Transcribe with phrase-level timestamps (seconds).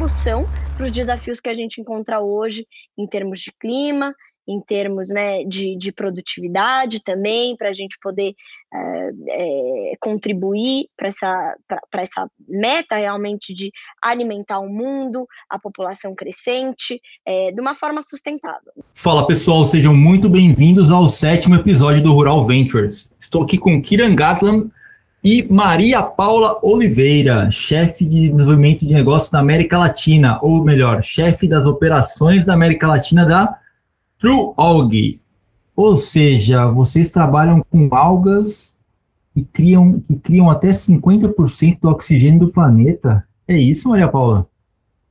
[0.00, 0.46] solução
[0.76, 2.66] para os desafios que a gente encontra hoje
[2.96, 4.14] em termos de clima,
[4.48, 8.32] em termos né, de, de produtividade também, para a gente poder
[8.72, 11.54] é, é, contribuir para essa,
[11.94, 13.70] essa meta realmente de
[14.02, 18.72] alimentar o mundo, a população crescente, é, de uma forma sustentável.
[18.94, 23.08] Fala pessoal, sejam muito bem-vindos ao sétimo episódio do Rural Ventures.
[23.20, 24.70] Estou aqui com Kiran Gatlam
[25.22, 31.46] e Maria Paula Oliveira, chefe de desenvolvimento de negócios da América Latina, ou melhor, chefe
[31.46, 33.58] das operações da América Latina da
[34.18, 35.20] True Algae.
[35.76, 38.76] Ou seja, vocês trabalham com algas
[39.34, 43.24] que criam, que criam até 50% do oxigênio do planeta.
[43.46, 44.46] É isso, Maria Paula?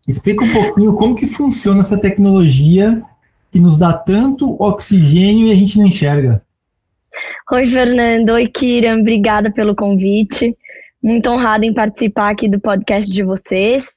[0.08, 3.04] Explica um pouquinho como que funciona essa tecnologia
[3.52, 6.42] que nos dá tanto oxigênio e a gente não enxerga.
[7.52, 8.32] Oi, Fernando.
[8.32, 9.00] Oi, Kiran.
[9.00, 10.56] Obrigada pelo convite.
[11.02, 13.88] Muito honrada em participar aqui do podcast de vocês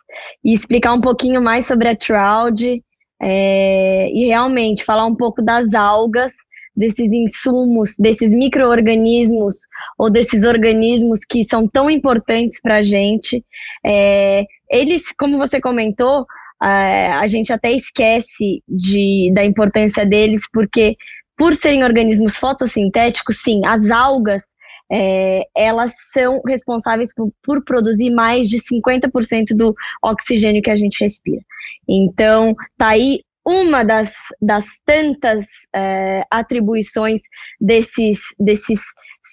[0.44, 2.83] e explicar um pouquinho mais sobre a Trout
[3.20, 6.33] é, e realmente falar um pouco das algas,
[6.74, 9.55] desses insumos, desses micro-organismos
[9.98, 13.44] ou desses organismos que são tão importantes para a gente.
[13.84, 16.24] É, eles, como você comentou,
[16.62, 20.96] é, a gente até esquece de, da importância deles, porque
[21.42, 24.54] por serem organismos fotossintéticos, sim, as algas
[24.92, 31.02] é, elas são responsáveis por, por, produzir mais de 50% do oxigênio que a gente
[31.02, 31.42] respira.
[31.88, 37.22] Então, tá aí uma das, das tantas é, atribuições
[37.60, 38.78] desses, desses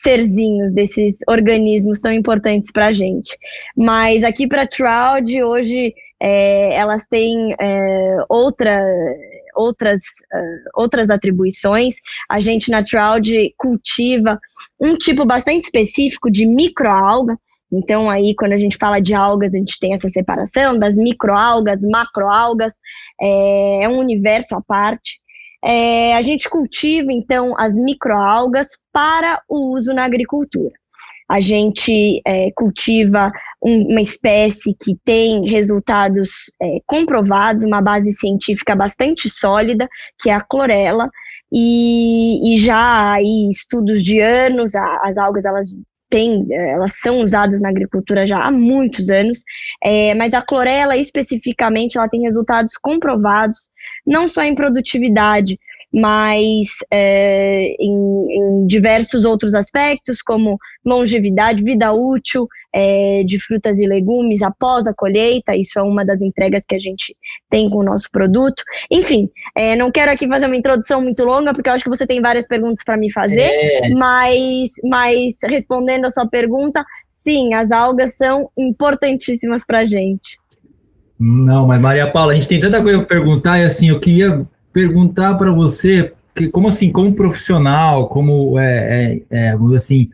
[0.02, 3.38] serzinhos, desses organismos tão importantes para a gente.
[3.78, 8.84] Mas aqui para a Trout, hoje, é, elas têm é, outra
[9.60, 10.02] outras,
[10.34, 11.96] uh, outras atribuições.
[12.30, 14.40] A gente na Trout cultiva
[14.80, 17.38] um tipo bastante específico de microalga.
[17.72, 21.82] Então, aí, quando a gente fala de algas, a gente tem essa separação das microalgas,
[21.84, 22.74] macroalgas,
[23.22, 25.20] é, é um universo à parte.
[25.64, 30.74] É, a gente cultiva, então, as microalgas para o uso na agricultura
[31.30, 33.32] a gente é, cultiva
[33.64, 36.30] um, uma espécie que tem resultados
[36.62, 39.88] é, comprovados, uma base científica bastante sólida,
[40.20, 41.08] que é a clorela,
[41.52, 45.68] e, e já há aí estudos de anos, as algas elas
[46.10, 49.44] têm, elas são usadas na agricultura já há muitos anos,
[49.84, 53.70] é, mas a clorela especificamente ela tem resultados comprovados,
[54.06, 55.60] não só em produtividade,
[55.94, 63.88] mas é, em, em, diversos outros aspectos, como longevidade, vida útil é, de frutas e
[63.88, 67.16] legumes após a colheita, isso é uma das entregas que a gente
[67.50, 68.64] tem com o nosso produto.
[68.92, 72.06] Enfim, é, não quero aqui fazer uma introdução muito longa, porque eu acho que você
[72.06, 73.90] tem várias perguntas para me fazer, é.
[73.90, 80.38] mas, mas respondendo a sua pergunta, sim, as algas são importantíssimas para a gente.
[81.20, 84.48] Não, mas Maria Paula, a gente tem tanta coisa para perguntar e assim, eu queria
[84.80, 90.10] perguntar para você, que, como assim, como profissional, como é, é, é vamos assim,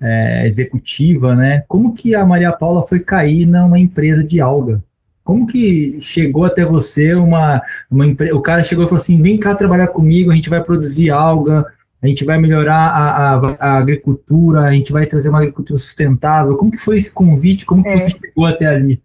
[0.00, 1.62] é, executiva, né?
[1.68, 4.82] Como que a Maria Paula foi cair numa empresa de alga?
[5.22, 8.34] Como que chegou até você uma, uma empresa?
[8.34, 11.64] O cara chegou e falou assim: vem cá trabalhar comigo, a gente vai produzir alga,
[12.02, 16.56] a gente vai melhorar a, a, a agricultura, a gente vai trazer uma agricultura sustentável.
[16.56, 17.64] Como que foi esse convite?
[17.64, 17.98] Como que é.
[17.98, 19.00] você chegou até ali?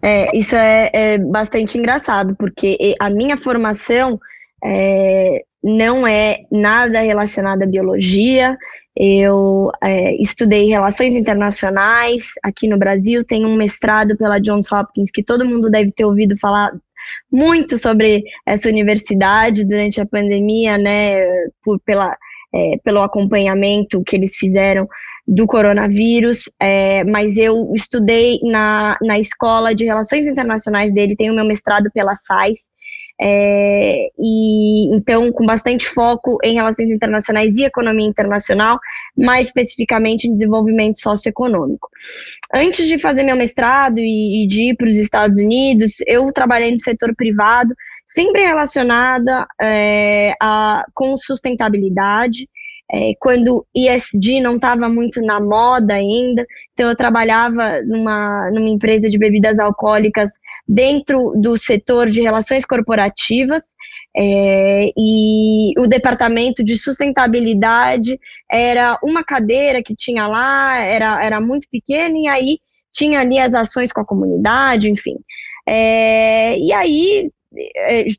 [0.00, 4.18] É, isso é, é, bastante engraçado, porque a minha formação
[4.64, 8.56] é, não é nada relacionada à biologia.
[8.96, 15.22] Eu é, estudei relações internacionais aqui no Brasil, tenho um mestrado pela Johns Hopkins, que
[15.22, 16.72] todo mundo deve ter ouvido falar
[17.32, 21.16] muito sobre essa universidade durante a pandemia, né,
[21.62, 22.16] por, pela,
[22.52, 24.88] é, pelo acompanhamento que eles fizeram
[25.26, 31.44] do coronavírus, é, mas eu estudei na, na Escola de Relações Internacionais dele, tenho meu
[31.44, 32.60] mestrado pela SAIS,
[33.20, 38.78] é, e então com bastante foco em relações internacionais e economia internacional,
[39.16, 41.88] mais especificamente em desenvolvimento socioeconômico.
[42.54, 46.70] Antes de fazer meu mestrado e, e de ir para os Estados Unidos, eu trabalhei
[46.70, 47.74] no setor privado,
[48.06, 52.48] sempre relacionada é, a, com sustentabilidade
[52.90, 56.46] é, quando ESG não estava muito na moda ainda.
[56.72, 60.30] Então, eu trabalhava numa, numa empresa de bebidas alcoólicas
[60.66, 63.62] dentro do setor de relações corporativas.
[64.16, 68.18] É, e o departamento de sustentabilidade
[68.50, 72.58] era uma cadeira que tinha lá, era, era muito pequena, e aí
[72.90, 75.16] tinha ali as ações com a comunidade, enfim.
[75.68, 77.30] É, e aí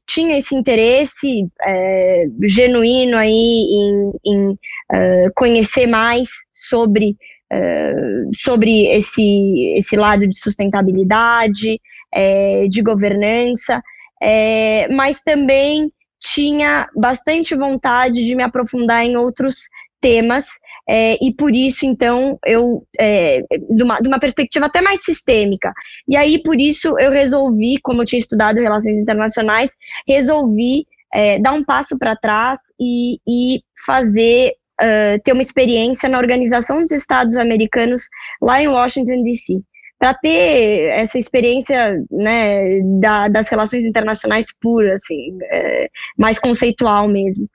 [0.08, 7.16] tinha esse interesse é, genuíno aí em, em uh, conhecer mais sobre
[7.54, 11.80] uh, sobre esse, esse lado de sustentabilidade,
[12.12, 13.82] é, de governança,
[14.22, 19.70] é, mas também tinha bastante vontade de me aprofundar em outros
[20.02, 20.46] temas
[20.92, 25.72] é, e por isso, então, eu, é, de, uma, de uma perspectiva até mais sistêmica.
[26.08, 29.70] E aí, por isso, eu resolvi, como eu tinha estudado relações internacionais,
[30.08, 36.18] resolvi é, dar um passo para trás e, e fazer, uh, ter uma experiência na
[36.18, 38.02] Organização dos Estados Americanos
[38.42, 39.62] lá em Washington, D.C
[40.00, 47.50] para ter essa experiência né, da, das relações internacionais puras, assim, é, mais conceitual mesmo.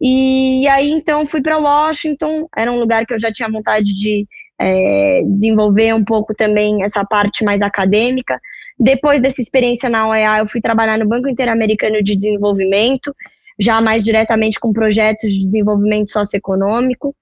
[0.00, 4.24] E aí então fui para Washington, era um lugar que eu já tinha vontade de
[4.60, 8.40] é, desenvolver um pouco também essa parte mais acadêmica.
[8.78, 13.14] Depois dessa experiência na OEA, eu fui trabalhar no Banco Interamericano de Desenvolvimento,
[13.58, 17.14] já mais diretamente com projetos de desenvolvimento socioeconômico.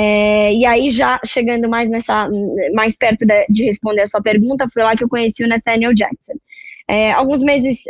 [0.00, 2.28] É, e aí, já chegando mais nessa,
[2.72, 5.92] mais perto de, de, responder a sua pergunta, foi lá que eu conheci o Nathaniel
[5.92, 6.34] Jackson.
[6.86, 7.82] É, alguns meses,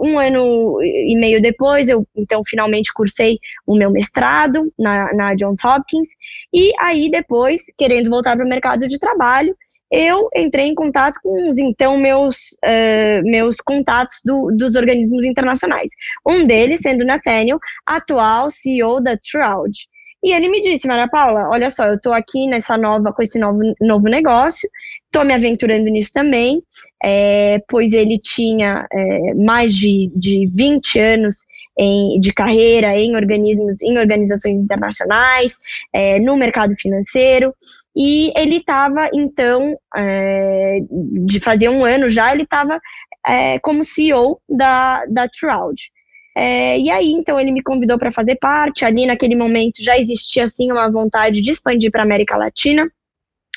[0.00, 5.58] um ano e meio depois, eu então finalmente cursei o meu mestrado na, na Johns
[5.64, 6.10] Hopkins,
[6.54, 9.52] e aí depois, querendo voltar para o mercado de trabalho,
[9.90, 15.90] eu entrei em contato com os então meus, uh, meus contatos do, dos organismos internacionais.
[16.24, 19.88] Um deles sendo Nathaniel, atual CEO da Trout.
[20.26, 23.38] E ele me disse, Maria Paula, olha só, eu estou aqui nessa nova, com esse
[23.38, 24.68] novo, novo negócio,
[25.04, 26.60] estou me aventurando nisso também,
[27.00, 31.46] é, pois ele tinha é, mais de, de 20 anos
[31.78, 35.60] em, de carreira em organismos, em organizações internacionais,
[35.92, 37.54] é, no mercado financeiro,
[37.94, 40.80] e ele estava, então, é,
[41.24, 42.80] de fazer um ano já, ele estava
[43.24, 45.88] é, como CEO da, da Trout.
[46.36, 48.84] É, e aí, então, ele me convidou para fazer parte.
[48.84, 52.86] Ali, naquele momento, já existia, assim, uma vontade de expandir para a América Latina.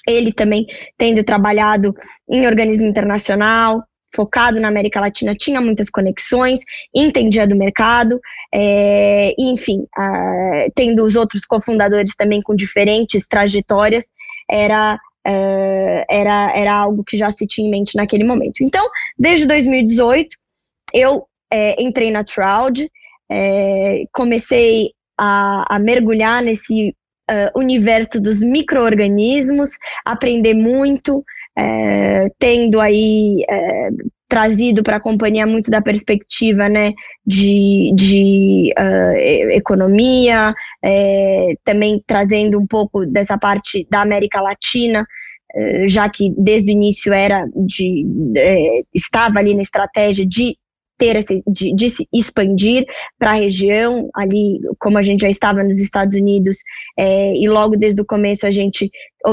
[0.08, 0.66] Ele também,
[0.98, 1.94] tendo trabalhado
[2.30, 3.84] em organismo internacional,
[4.16, 6.62] focado na América Latina, tinha muitas conexões,
[6.96, 8.20] entendia do mercado,
[8.52, 9.86] é, enfim,
[10.74, 14.06] tendo os outros cofundadores também com diferentes trajetórias,
[14.50, 14.98] era,
[15.28, 18.64] é, era, era algo que já se tinha em mente naquele momento.
[18.64, 18.88] Então,
[19.18, 20.30] desde 2018,
[20.94, 22.90] eu é, entrei na Troud,
[23.32, 26.96] é, comecei a, a, mergulhar nesse
[27.30, 29.72] uh, universo dos micro-organismos,
[30.06, 31.24] aprender muito,
[31.58, 33.90] é, tendo aí é,
[34.30, 36.94] trazido para a companhia muito da perspectiva né,
[37.26, 40.54] de, de uh, economia,
[40.84, 45.06] é, também trazendo um pouco dessa parte da América Latina,
[45.54, 48.06] é, já que desde o início era de,
[48.94, 50.56] estava ali na estratégia de
[51.00, 52.86] ter esse, de, de se expandir
[53.18, 56.58] para a região, ali como a gente já estava nos Estados Unidos,
[56.98, 58.92] é, e logo desde o começo a gente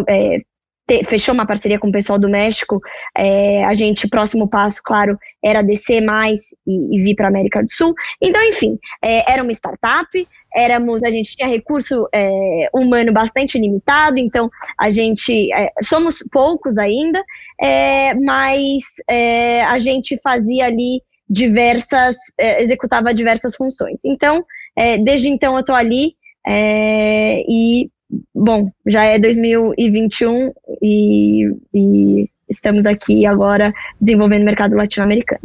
[0.09, 0.41] é,
[0.87, 2.81] te, fechou uma parceria com o pessoal do México,
[3.17, 7.63] é, a gente, próximo passo, claro, era descer mais e, e vir para a América
[7.63, 7.93] do Sul.
[8.23, 14.19] Então, enfim, é, era uma startup, éramos, a gente tinha recurso é, humano bastante limitado,
[14.19, 14.49] então
[14.79, 17.23] a gente, é, somos poucos ainda,
[17.61, 24.05] é, mas é, a gente fazia ali diversas, é, executava diversas funções.
[24.05, 24.45] Então,
[24.77, 26.15] é, desde então eu estou ali
[26.47, 27.91] é, e,
[28.35, 30.53] bom, já é 2021
[30.83, 35.43] e, e estamos aqui agora desenvolvendo o mercado latino-americano.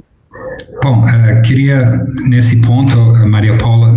[0.83, 1.03] Bom,
[1.45, 2.95] queria nesse ponto,
[3.27, 3.91] Maria Paula,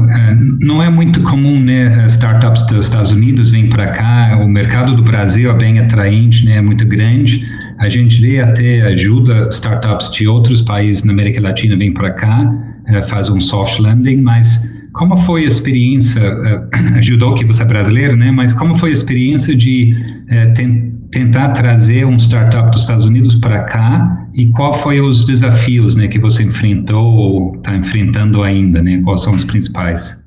[0.60, 5.02] não é muito comum, né, startups dos Estados Unidos vêm para cá, o mercado do
[5.02, 7.46] Brasil é bem atraente, né, é muito grande.
[7.78, 12.42] A gente vê até ajuda startups de outros países na América Latina vêm para cá,
[12.42, 16.22] uh, faz um soft landing, mas como foi a experiência,
[16.98, 19.94] ajudou que você é brasileiro, né, mas como foi a experiência de
[20.54, 25.94] tentar tentar trazer um startup dos Estados Unidos para cá e qual foi os desafios
[25.94, 29.00] né, que você enfrentou ou está enfrentando ainda, né?
[29.04, 30.24] Quais são os principais?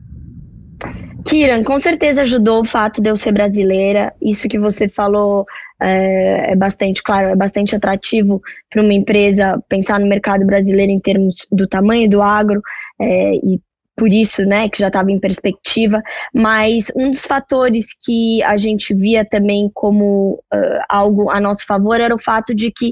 [1.25, 4.13] Kiran, com certeza ajudou o fato de eu ser brasileira.
[4.21, 5.45] Isso que você falou
[5.81, 10.99] é, é bastante, claro, é bastante atrativo para uma empresa pensar no mercado brasileiro em
[10.99, 12.61] termos do tamanho do agro
[12.99, 13.59] é, e
[13.97, 18.93] por isso, né, que já estava em perspectiva, mas um dos fatores que a gente
[18.93, 22.89] via também como uh, algo a nosso favor era o fato de que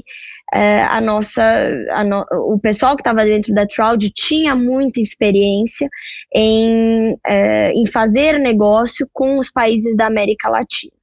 [0.52, 1.42] uh, a nossa,
[1.92, 5.88] a no, o pessoal que estava dentro da Troud tinha muita experiência
[6.34, 10.95] em, uh, em fazer negócio com os países da América Latina.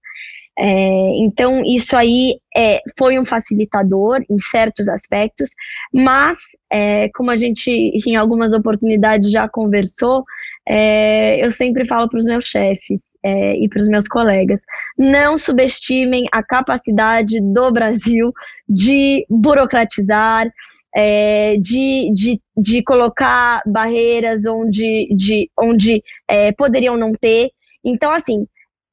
[0.57, 5.49] É, então, isso aí é, foi um facilitador em certos aspectos,
[5.91, 6.37] mas,
[6.71, 10.23] é, como a gente em algumas oportunidades já conversou,
[10.67, 14.61] é, eu sempre falo para os meus chefes: é, e para os meus colegas.
[14.97, 18.31] Não subestimem a capacidade do Brasil
[18.67, 20.51] de burocratizar,
[20.95, 27.49] é, de, de, de colocar barreiras onde, de, onde é, poderiam não ter.
[27.83, 28.45] Então, assim,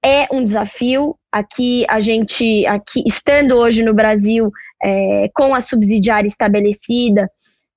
[0.04, 1.16] é um desafio.
[1.32, 4.50] Aqui a gente, aqui estando hoje no Brasil,
[4.82, 7.30] é, com a subsidiária estabelecida,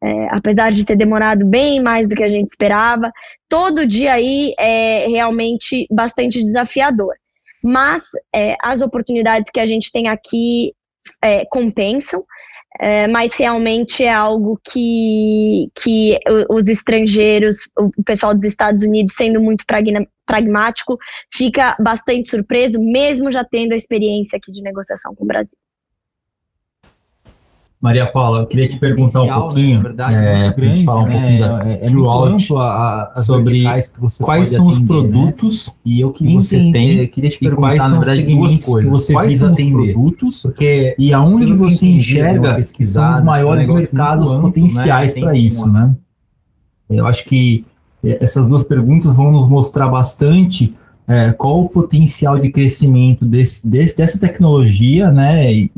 [0.04, 3.12] é, apesar de ter demorado bem mais do que a gente esperava,
[3.48, 7.14] todo dia aí é realmente bastante desafiador.
[7.64, 8.04] Mas
[8.36, 10.74] é, as oportunidades que a gente tem aqui
[11.24, 12.26] é, compensam
[12.80, 19.40] é, mas realmente é algo que, que os estrangeiros, o pessoal dos Estados Unidos, sendo
[19.40, 19.64] muito
[20.26, 20.98] pragmático,
[21.34, 25.58] fica bastante surpreso, mesmo já tendo a experiência aqui de negociação com o Brasil.
[27.84, 29.84] Maria Paula, eu queria te perguntar um pouquinho, né?
[29.84, 31.12] verdade, é, grande, falar um né?
[31.12, 33.64] pouquinho da é, é Throughout, a, a, sobre
[34.22, 34.88] quais são os né?
[34.88, 35.74] produtos né?
[35.84, 38.84] e eu queria você tem, queria te perguntar, quais são verdade, duas coisas.
[38.86, 43.22] que você quais são atender, os produtos porque, e aonde você enxerga que são os
[43.22, 45.20] maiores mercados amplo, potenciais né?
[45.22, 45.94] para isso, né?
[46.90, 47.66] Eu acho que
[48.02, 50.74] essas duas perguntas vão nos mostrar bastante
[51.06, 55.70] é, qual o potencial de crescimento desse, desse, dessa tecnologia, né, e,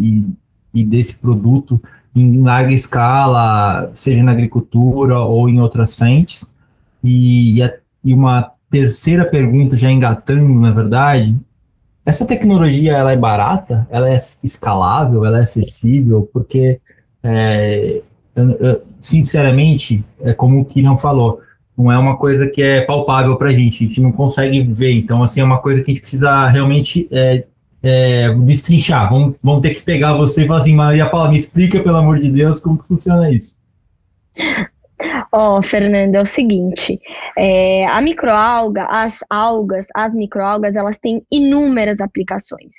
[0.76, 1.82] e desse produto
[2.16, 6.48] em larga escala, seja na agricultura ou em outras frentes.
[7.04, 7.62] E,
[8.04, 11.36] e uma terceira pergunta, já engatando, na verdade,
[12.06, 13.86] essa tecnologia ela é barata?
[13.90, 15.26] Ela é escalável?
[15.26, 16.30] Ela é acessível?
[16.32, 16.80] Porque,
[17.22, 18.02] é,
[18.36, 21.42] eu, eu, sinceramente, é como o Kirian falou,
[21.78, 24.94] não é uma coisa que é palpável para a gente, a gente não consegue ver.
[24.94, 27.46] Então, assim, é uma coisa que a gente precisa realmente é,
[27.86, 29.10] é, destrinchar.
[29.10, 32.20] Vamos, vamos ter que pegar você e falar assim, Maria Paula, me explica, pelo amor
[32.20, 33.56] de Deus, como que funciona isso.
[35.32, 37.00] Ó, oh, Fernando, é o seguinte,
[37.38, 42.74] é, a microalga, as algas, as microalgas, elas têm inúmeras aplicações.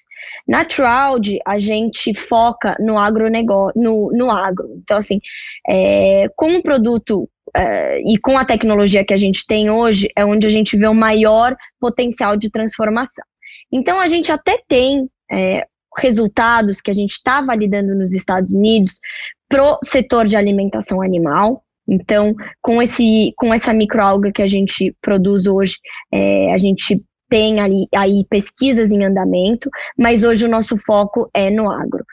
[0.48, 4.70] Na Troud, a gente foca no agronegócio, no, no agro.
[4.82, 5.20] Então, assim,
[5.68, 10.24] é, com o produto é, e com a tecnologia que a gente tem hoje, é
[10.24, 13.24] onde a gente vê o maior potencial de transformação.
[13.72, 15.66] Então, a gente até tem é,
[15.98, 19.00] resultados que a gente está validando nos Estados Unidos
[19.48, 21.62] pro setor de alimentação animal.
[21.88, 25.76] Então, com, esse, com essa microalga que a gente produz hoje,
[26.12, 29.68] é, a gente tem ali, aí pesquisas em andamento,
[29.98, 32.04] mas hoje o nosso foco é no agro.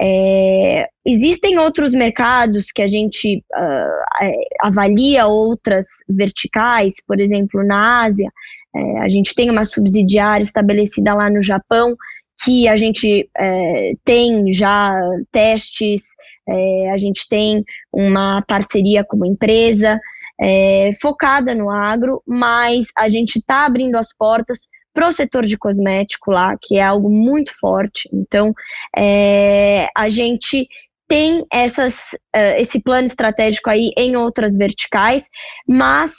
[0.00, 4.26] É, existem outros mercados que a gente uh,
[4.62, 8.30] avalia outras verticais, por exemplo, na Ásia,
[8.74, 11.96] é, a gente tem uma subsidiária estabelecida lá no Japão,
[12.42, 14.98] que a gente é, tem já
[15.30, 16.02] testes,
[16.48, 17.62] é, a gente tem
[17.92, 20.00] uma parceria com uma empresa
[20.40, 24.60] é, focada no agro, mas a gente está abrindo as portas
[24.92, 28.08] para o setor de cosmético lá, que é algo muito forte.
[28.12, 28.52] Então,
[28.96, 30.66] é, a gente
[31.06, 35.26] tem essas, uh, esse plano estratégico aí em outras verticais,
[35.68, 36.12] mas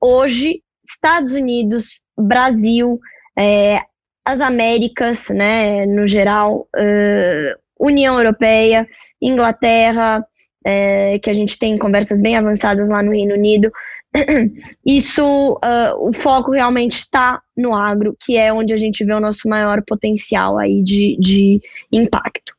[0.00, 3.00] hoje Estados Unidos, Brasil,
[3.36, 3.80] é,
[4.24, 8.86] as Américas, né, no geral, uh, União Europeia,
[9.20, 10.24] Inglaterra,
[10.64, 13.70] é, que a gente tem conversas bem avançadas lá no Reino Unido.
[14.86, 19.20] Isso, uh, o foco realmente está no agro, que é onde a gente vê o
[19.20, 21.60] nosso maior potencial aí de, de
[21.90, 22.54] impacto.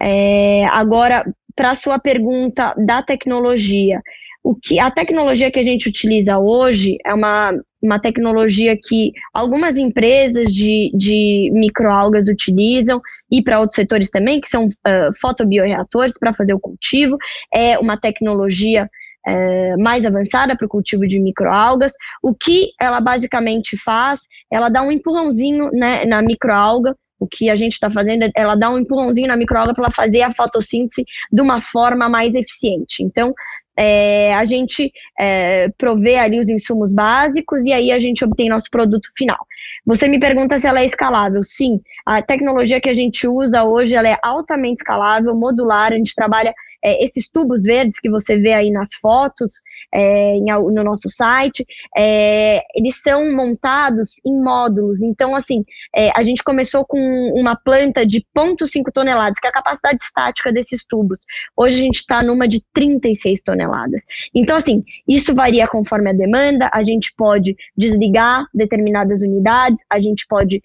[0.00, 4.00] É, agora, para a sua pergunta da tecnologia,
[4.42, 9.78] o que a tecnologia que a gente utiliza hoje é uma, uma tecnologia que algumas
[9.78, 16.32] empresas de, de microalgas utilizam e para outros setores também, que são uh, fotobioreatores para
[16.32, 17.16] fazer o cultivo.
[17.54, 18.90] É uma tecnologia
[19.24, 21.92] é, mais avançada para o cultivo de microalgas.
[22.20, 24.20] O que ela basicamente faz,
[24.50, 28.68] ela dá um empurrãozinho né, na microalga o que a gente está fazendo, ela dá
[28.68, 33.00] um empurrãozinho na microalga para ela fazer a fotossíntese de uma forma mais eficiente.
[33.00, 33.32] Então,
[33.76, 38.70] é, a gente é, provê ali os insumos básicos e aí a gente obtém nosso
[38.70, 39.38] produto final.
[39.86, 41.42] Você me pergunta se ela é escalável.
[41.42, 46.14] Sim, a tecnologia que a gente usa hoje ela é altamente escalável, modular, a gente
[46.14, 49.62] trabalha é, esses tubos verdes que você vê aí nas fotos
[49.92, 51.64] é, em, no nosso site,
[51.96, 55.02] é, eles são montados em módulos.
[55.02, 56.98] Então, assim, é, a gente começou com
[57.34, 61.18] uma planta de 0,5 toneladas, que é a capacidade estática desses tubos.
[61.56, 64.02] Hoje a gente está numa de 36 toneladas.
[64.34, 70.26] Então, assim, isso varia conforme a demanda, a gente pode desligar determinadas unidades, a gente
[70.28, 70.62] pode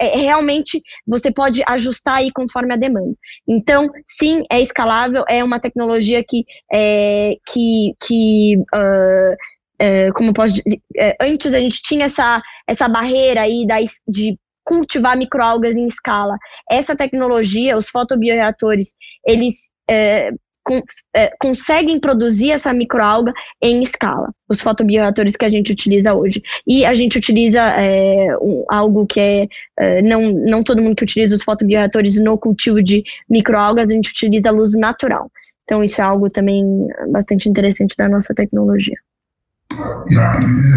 [0.00, 3.14] é, realmente você pode ajustar aí conforme a demanda.
[3.46, 9.36] Então, sim, é escalável, é uma tecnologia que, é, que, que uh,
[9.78, 14.38] é, como posso dizer, é, antes a gente tinha essa, essa barreira aí da, de
[14.64, 16.36] cultivar microalgas em escala.
[16.70, 18.94] Essa tecnologia, os fotobioreatores,
[19.26, 19.54] eles
[19.88, 20.30] é,
[20.68, 20.82] com,
[21.16, 23.32] é, conseguem produzir essa microalga
[23.62, 26.42] em escala, os fotobioreatores que a gente utiliza hoje.
[26.66, 29.48] E a gente utiliza é, um, algo que é,
[29.78, 34.10] é, não, não todo mundo que utiliza os fotobioreatores no cultivo de microalgas, a gente
[34.10, 35.30] utiliza luz natural.
[35.64, 36.64] Então, isso é algo também
[37.10, 38.96] bastante interessante da nossa tecnologia.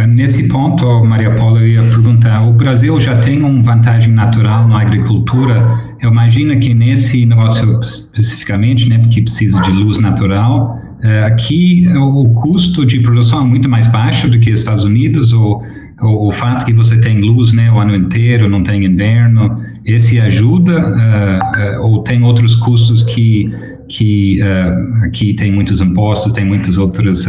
[0.10, 4.82] Nesse ponto, Maria Paula, eu ia perguntar: o Brasil já tem uma vantagem natural na
[4.82, 5.80] agricultura?
[6.00, 12.32] Eu imagino que nesse negócio especificamente, né, que precisa de luz natural, eh, aqui o
[12.32, 15.64] custo de produção é muito mais baixo do que Estados Unidos, ou,
[16.02, 20.20] ou o fato que você tem luz né, o ano inteiro, não tem inverno, esse
[20.20, 20.80] ajuda?
[20.80, 23.52] Uh, uh, ou tem outros custos que,
[23.88, 27.28] que uh, aqui tem muitos impostos, tem muitos outros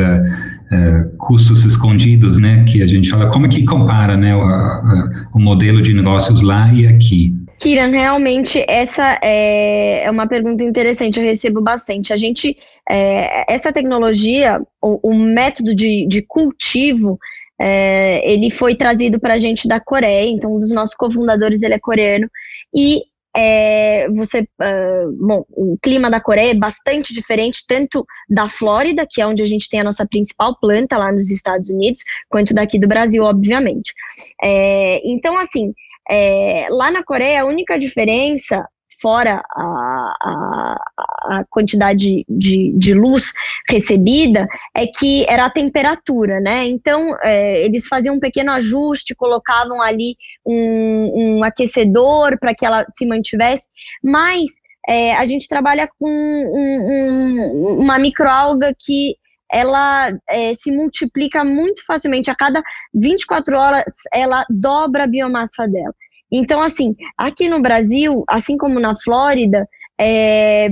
[0.72, 2.64] é, custos escondidos, né?
[2.66, 6.40] Que a gente fala, como é que compara, né, o, a, o modelo de negócios
[6.40, 7.34] lá e aqui?
[7.60, 12.12] Kiran, realmente essa é, é uma pergunta interessante, eu recebo bastante.
[12.12, 12.56] A gente,
[12.90, 17.18] é, essa tecnologia, o, o método de, de cultivo,
[17.60, 21.74] é, ele foi trazido para a gente da Coreia, então um dos nossos cofundadores ele
[21.74, 22.28] é coreano,
[22.74, 23.02] e
[23.34, 29.20] é, você, uh, bom, o clima da Coreia é bastante diferente, tanto da Flórida, que
[29.22, 32.78] é onde a gente tem a nossa principal planta lá nos Estados Unidos, quanto daqui
[32.78, 33.94] do Brasil, obviamente.
[34.42, 35.72] É, então, assim,
[36.10, 38.66] é, lá na Coreia, a única diferença
[39.02, 40.84] fora a, a,
[41.24, 43.32] a quantidade de, de, luz
[43.68, 46.66] recebida, é que era a temperatura, né?
[46.66, 50.16] Então, é, eles faziam um pequeno ajuste, colocavam ali
[50.46, 53.68] um, um aquecedor para que ela se mantivesse,
[54.02, 54.44] mas
[54.88, 59.16] é, a gente trabalha com um, um, uma microalga que
[59.52, 62.30] ela é, se multiplica muito facilmente.
[62.30, 62.62] A cada
[62.94, 65.94] 24 horas, ela dobra a biomassa dela.
[66.32, 69.68] Então, assim, aqui no Brasil, assim como na Flórida,
[70.00, 70.68] é,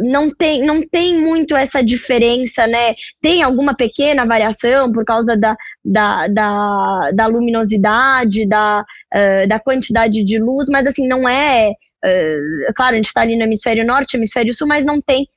[0.00, 2.94] não, tem, não tem muito essa diferença, né?
[3.20, 5.54] Tem alguma pequena variação por causa da,
[5.84, 11.72] da, da, da luminosidade, da, uh, da quantidade de luz, mas assim, não é.
[12.04, 15.28] Uh, claro, a gente está ali no hemisfério norte, hemisfério sul, mas não tem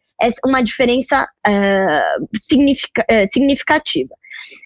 [0.45, 4.15] uma diferença uh, significa, significativa.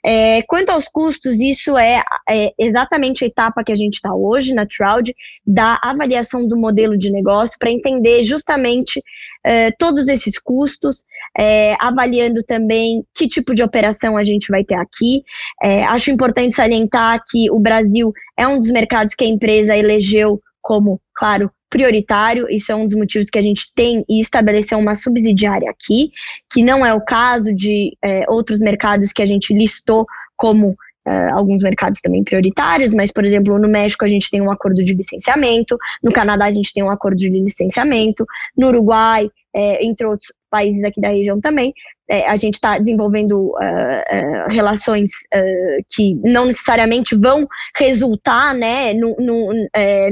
[0.05, 4.53] É, quanto aos custos, isso é, é, exatamente a etapa que a gente está hoje
[4.53, 5.13] na Troud,
[5.45, 9.01] da avaliação do modelo de negócio, para entender justamente
[9.45, 11.03] é, todos esses custos,
[11.37, 15.23] é, avaliando também que tipo de operação a gente vai ter aqui.
[15.61, 20.41] É, acho importante salientar que o Brasil é um dos mercados que a empresa elegeu
[20.61, 24.95] como, claro, prioritário, isso é um dos motivos que a gente tem e estabeleceu uma
[24.95, 26.11] subsidiária aqui,
[26.51, 30.75] que não é o caso de é, outros mercados que a gente listou como
[31.07, 34.83] é, alguns mercados também prioritários, mas, por exemplo, no México a gente tem um acordo
[34.83, 38.25] de licenciamento, no Canadá a gente tem um acordo de licenciamento,
[38.57, 41.73] no Uruguai, é, entre outros países aqui da região também,
[42.09, 48.93] é, a gente está desenvolvendo uh, uh, relações uh, que não necessariamente vão resultar né,
[48.93, 50.09] no, no, é,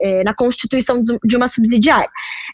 [0.00, 2.10] é, na constituição de uma subsidiária.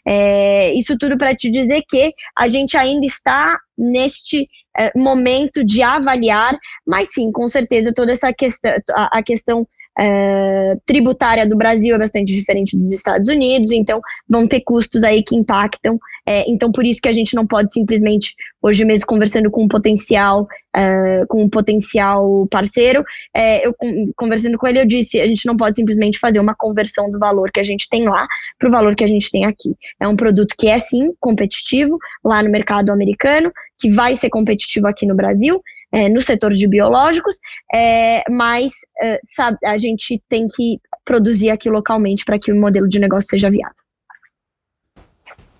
[0.07, 4.47] É, isso tudo para te dizer que a gente ainda está neste
[4.95, 11.47] momento de avaliar, mas sim, com certeza, toda essa questão, a, a questão é, tributária
[11.47, 15.99] do Brasil é bastante diferente dos Estados Unidos, então vão ter custos aí que impactam.
[16.25, 19.67] É, então, por isso que a gente não pode simplesmente, hoje mesmo, conversando com um
[19.67, 23.03] potencial, é, com um potencial parceiro,
[23.35, 23.75] é, eu
[24.15, 27.51] conversando com ele, eu disse, a gente não pode simplesmente fazer uma conversão do valor
[27.51, 28.25] que a gente tem lá
[28.57, 29.75] para o valor que a gente tem aqui.
[29.99, 34.87] É um produto que é sim competitivo lá no mercado americano, que vai ser competitivo
[34.87, 35.61] aqui no Brasil,
[35.93, 37.35] é, no setor de biológicos,
[37.73, 42.87] é, mas é, sabe, a gente tem que produzir aqui localmente para que o modelo
[42.89, 43.75] de negócio seja viável.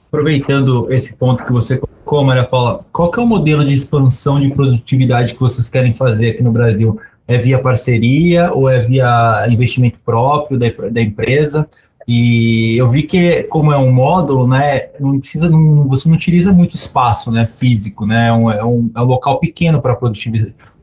[0.08, 4.50] Aproveitando esse ponto que você colocou, Maria Paula, qual é o modelo de expansão de
[4.50, 7.00] produtividade que vocês querem fazer aqui no Brasil?
[7.28, 11.68] É via parceria ou é via investimento próprio da, da empresa?
[12.08, 16.52] E eu vi que, como é um módulo, né, não precisa, não, você não utiliza
[16.52, 19.98] muito espaço, né, físico, né, é um, é um, é um local pequeno para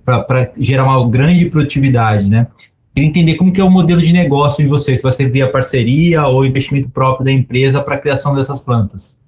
[0.03, 2.47] para gerar uma grande produtividade, né.
[2.95, 5.51] Queria entender como que é o modelo de negócio de vocês, se vai ser via
[5.51, 9.20] parceria ou investimento próprio da empresa para a criação dessas plantas.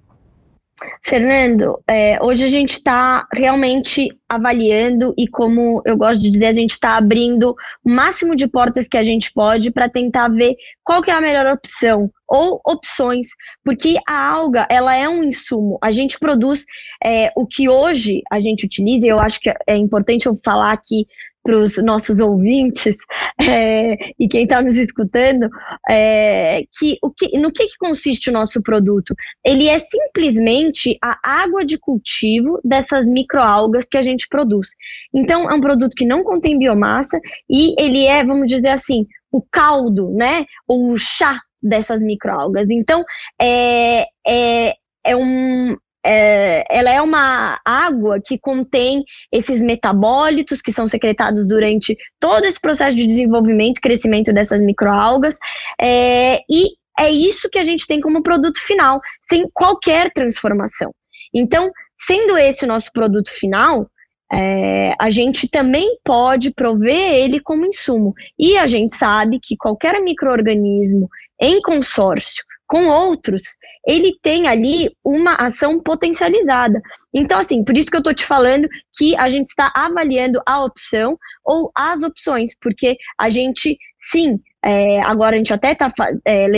[1.02, 6.52] Fernando, é, hoje a gente está realmente avaliando e, como eu gosto de dizer, a
[6.52, 11.02] gente está abrindo o máximo de portas que a gente pode para tentar ver qual
[11.02, 13.26] que é a melhor opção ou opções,
[13.62, 15.78] porque a alga ela é um insumo.
[15.82, 16.64] A gente produz
[17.04, 19.06] é, o que hoje a gente utiliza.
[19.06, 21.06] E eu acho que é importante eu falar aqui
[21.42, 22.96] para os nossos ouvintes
[23.40, 25.48] é, e quem está nos escutando,
[25.88, 29.14] é, que, o que, no que, que consiste o nosso produto?
[29.44, 34.68] Ele é simplesmente a água de cultivo dessas microalgas que a gente produz.
[35.12, 37.18] Então, é um produto que não contém biomassa
[37.50, 40.44] e ele é, vamos dizer assim, o caldo, né?
[40.68, 42.68] Ou o chá dessas microalgas.
[42.70, 43.04] Então,
[43.40, 44.74] é, é,
[45.04, 51.96] é um, é, ela é uma água que contém esses metabólitos que são secretados durante
[52.18, 55.36] todo esse processo de desenvolvimento e crescimento dessas microalgas.
[55.80, 60.92] É, e é isso que a gente tem como produto final, sem qualquer transformação.
[61.32, 63.88] Então, sendo esse o nosso produto final,
[64.32, 68.12] é, a gente também pode prover ele como insumo.
[68.38, 71.08] E a gente sabe que qualquer microorganismo
[71.40, 73.42] em consórcio com outros,
[73.86, 76.80] ele tem ali uma ação potencializada.
[77.12, 80.64] Então, assim, por isso que eu estou te falando que a gente está avaliando a
[80.64, 83.76] opção ou as opções, porque a gente,
[84.10, 85.92] sim, é, agora a gente até está
[86.24, 86.48] é,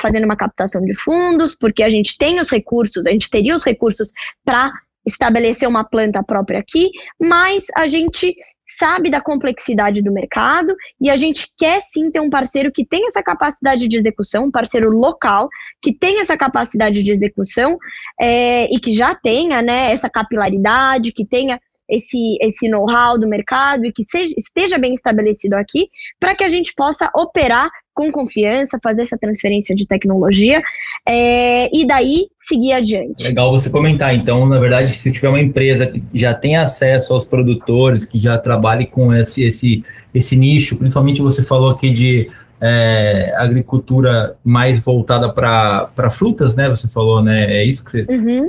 [0.00, 3.62] fazendo uma captação de fundos, porque a gente tem os recursos, a gente teria os
[3.62, 4.10] recursos
[4.46, 4.72] para
[5.06, 6.88] estabelecer uma planta própria aqui,
[7.20, 8.34] mas a gente
[8.76, 13.06] sabe da complexidade do mercado e a gente quer sim ter um parceiro que tenha
[13.06, 15.48] essa capacidade de execução, um parceiro local
[15.80, 17.78] que tenha essa capacidade de execução
[18.20, 23.84] é, e que já tenha né, essa capilaridade, que tenha esse, esse know-how do mercado
[23.84, 25.88] e que seja, esteja bem estabelecido aqui,
[26.20, 30.62] para que a gente possa operar com confiança, fazer essa transferência de tecnologia
[31.04, 33.24] é, e daí seguir adiante.
[33.24, 34.14] Legal você comentar.
[34.14, 38.38] Então, na verdade, se tiver uma empresa que já tem acesso aos produtores, que já
[38.38, 45.32] trabalhe com esse, esse, esse nicho, principalmente você falou aqui de é, agricultura mais voltada
[45.32, 46.68] para frutas, né?
[46.68, 47.52] Você falou, né?
[47.52, 48.46] É isso que você uhum.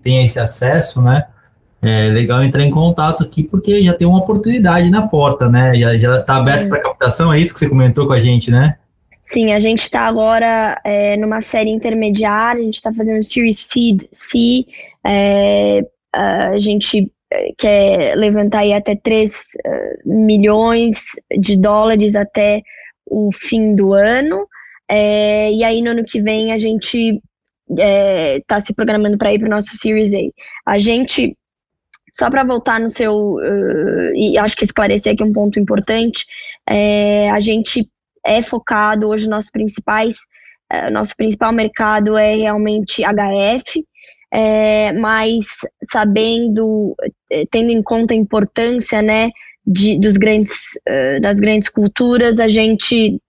[0.00, 1.26] tem esse acesso, né?
[1.82, 5.74] É legal entrar em contato aqui porque já tem uma oportunidade na porta, né?
[5.74, 6.68] Já está aberto é.
[6.68, 8.76] para captação, é isso que você comentou com a gente, né?
[9.24, 14.02] Sim, a gente está agora é, numa série intermediária, a gente está fazendo Series Seed
[14.12, 14.66] C,
[15.06, 22.60] é, a gente é, quer levantar aí até 3 uh, é, milhões de dólares até
[23.06, 24.48] o fim do ano,
[24.88, 27.22] é, e aí no ano que vem a gente
[28.36, 30.72] está se programando para ir para o nosso Series A.
[30.72, 31.36] A gente
[32.12, 36.24] só para voltar no seu, uh, e acho que esclarecer aqui um ponto importante,
[36.68, 37.88] é, a gente
[38.24, 40.16] é focado, hoje nossos principais,
[40.72, 43.84] uh, nosso principal mercado é realmente HF,
[44.32, 45.44] é, mas
[45.90, 46.94] sabendo,
[47.50, 49.30] tendo em conta a importância, né,
[49.66, 53.20] de, dos grandes, uh, das grandes culturas, a gente,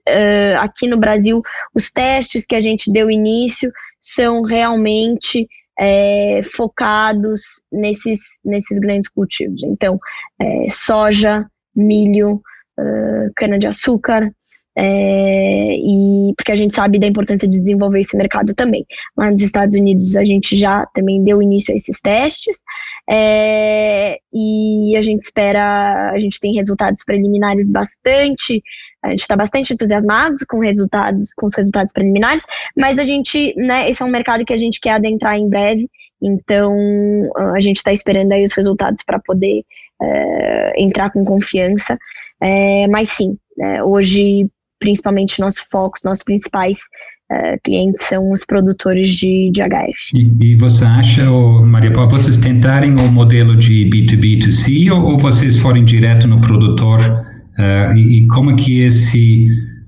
[0.59, 1.41] aqui no Brasil,
[1.73, 5.47] os testes que a gente deu início são realmente
[5.79, 9.63] é, focados nesses, nesses grandes cultivos.
[9.63, 9.99] Então,
[10.39, 12.41] é, soja, milho,
[12.79, 14.31] uh, cana-de-açúcar,
[14.77, 18.85] é, e porque a gente sabe da importância de desenvolver esse mercado também.
[19.17, 22.57] Lá nos Estados Unidos a gente já também deu início a esses testes
[23.09, 28.63] é, e a gente espera, a gente tem resultados preliminares bastante,
[29.03, 32.43] a gente está bastante entusiasmado com resultados, com os resultados preliminares,
[32.77, 35.89] mas a gente, né, esse é um mercado que a gente quer adentrar em breve,
[36.21, 36.73] então
[37.53, 39.63] a gente está esperando aí os resultados para poder
[40.01, 41.97] é, entrar com confiança,
[42.39, 44.49] é, mas sim, é, hoje
[44.81, 46.77] principalmente nosso foco, nossos principais
[47.31, 50.13] uh, clientes são os produtores de, de HF.
[50.13, 51.23] E, e você acha,
[51.65, 56.99] Maria Paula, vocês tentarem o modelo de B2B2C ou, ou vocês forem direto no produtor?
[57.57, 59.47] Uh, e, e, como que esse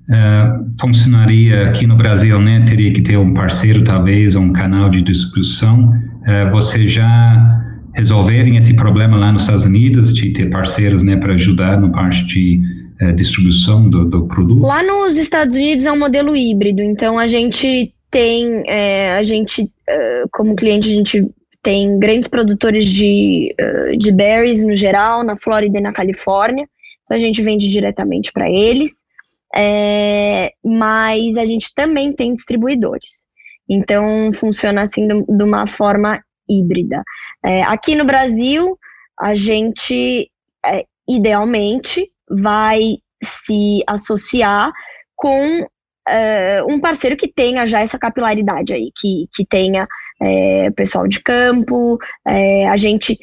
[0.10, 2.64] uh, funcionaria aqui no Brasil, né?
[2.68, 5.90] Teria que ter um parceiro, talvez, ou um canal de distribuição.
[5.90, 7.64] Uh, vocês já
[7.96, 12.26] resolverem esse problema lá nos Estados Unidos, de ter parceiros, né, para ajudar no parte
[12.26, 12.60] de
[13.00, 14.62] é, distribuição do, do, produto?
[14.62, 19.64] Lá nos Estados Unidos é um modelo híbrido, então a gente tem, é, a gente,
[19.64, 21.28] uh, como cliente, a gente
[21.62, 26.68] tem grandes produtores de, uh, de berries no geral, na Flórida e na Califórnia,
[27.04, 29.04] então a gente vende diretamente para eles,
[29.56, 33.26] é, mas a gente também tem distribuidores.
[33.70, 37.02] Então funciona assim de, de uma forma híbrida.
[37.44, 38.78] É, aqui no Brasil,
[39.20, 40.30] a gente,
[40.66, 44.72] é, idealmente, vai se associar
[45.16, 49.88] com uh, um parceiro que tenha já essa capilaridade aí, que, que tenha
[50.22, 53.18] é, pessoal de campo, é, a gente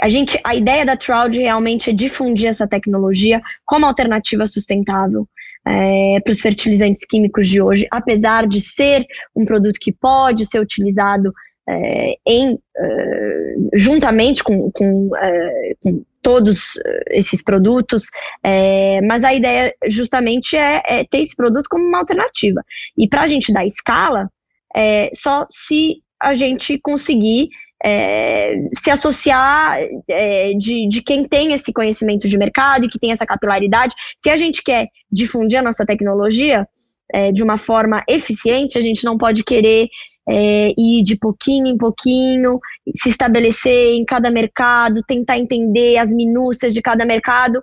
[0.00, 5.26] a gente, a ideia da Trout realmente é difundir essa tecnologia como alternativa sustentável
[5.66, 10.60] é, para os fertilizantes químicos de hoje, apesar de ser um produto que pode ser
[10.60, 11.32] utilizado
[11.68, 16.74] é, em, é, juntamente com, com, é, com, todos
[17.10, 18.04] esses produtos,
[18.44, 22.62] é, mas a ideia justamente é, é, ter esse produto como uma alternativa.
[22.96, 24.30] E para a gente dar escala,
[24.74, 27.48] é, só se a gente conseguir
[27.84, 33.10] é, se associar é, de, de quem tem esse conhecimento de mercado e que tem
[33.10, 33.94] essa capilaridade.
[34.16, 36.66] Se a gente quer difundir a nossa tecnologia
[37.12, 39.88] é, de uma forma eficiente, a gente não pode querer
[40.28, 42.60] é, ir de pouquinho em pouquinho,
[42.96, 47.62] se estabelecer em cada mercado, tentar entender as minúcias de cada mercado.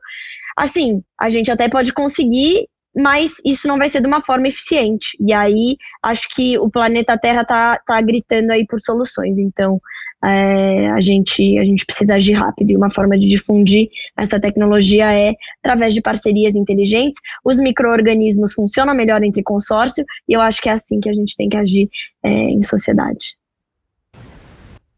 [0.57, 5.17] Assim, a gente até pode conseguir mas isso não vai ser de uma forma eficiente.
[5.19, 9.39] E aí acho que o planeta Terra está tá gritando aí por soluções.
[9.39, 9.79] Então
[10.23, 15.13] é, a, gente, a gente precisa agir rápido e uma forma de difundir essa tecnologia
[15.13, 17.19] é através de parcerias inteligentes.
[17.43, 21.37] Os micro-organismos funcionam melhor entre consórcio e eu acho que é assim que a gente
[21.37, 21.89] tem que agir
[22.23, 23.37] é, em sociedade.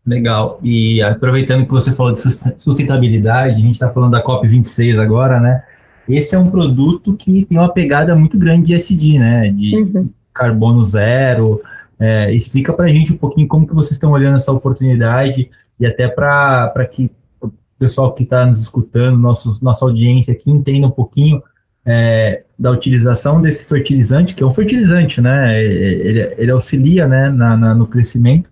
[0.06, 0.60] Legal.
[0.64, 2.20] E aproveitando que você falou de
[2.58, 5.64] sustentabilidade, a gente está falando da COP26 agora, né?
[6.08, 9.52] Esse é um produto que tem uma pegada muito grande de SD, né?
[9.52, 10.10] De uhum.
[10.34, 11.62] carbono zero.
[12.00, 15.86] É, explica para a gente um pouquinho como que vocês estão olhando essa oportunidade e
[15.86, 20.92] até para que o pessoal que está nos escutando, nossos, nossa audiência aqui, entenda um
[20.92, 21.42] pouquinho
[21.86, 25.62] é, da utilização desse fertilizante, que é um fertilizante, né?
[25.64, 28.50] Ele, ele auxilia né, na, na, no crescimento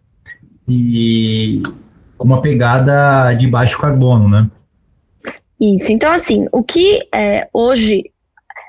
[0.67, 1.61] e
[2.17, 4.49] uma pegada de baixo carbono, né?
[5.59, 5.91] Isso.
[5.91, 8.03] Então, assim, o que é, hoje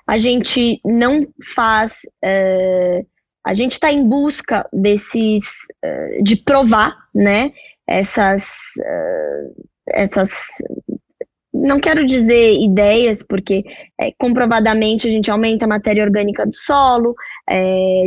[0.07, 1.25] a gente não
[1.55, 2.01] faz.
[2.25, 3.05] É,
[3.47, 5.43] a gente está em busca desses.
[5.85, 7.53] É, de provar, né?
[7.87, 8.45] Essas.
[8.83, 9.47] É,
[9.93, 10.31] essas
[11.53, 13.65] não quero dizer ideias, porque
[14.01, 17.15] é, comprovadamente a gente aumenta a matéria orgânica do solo,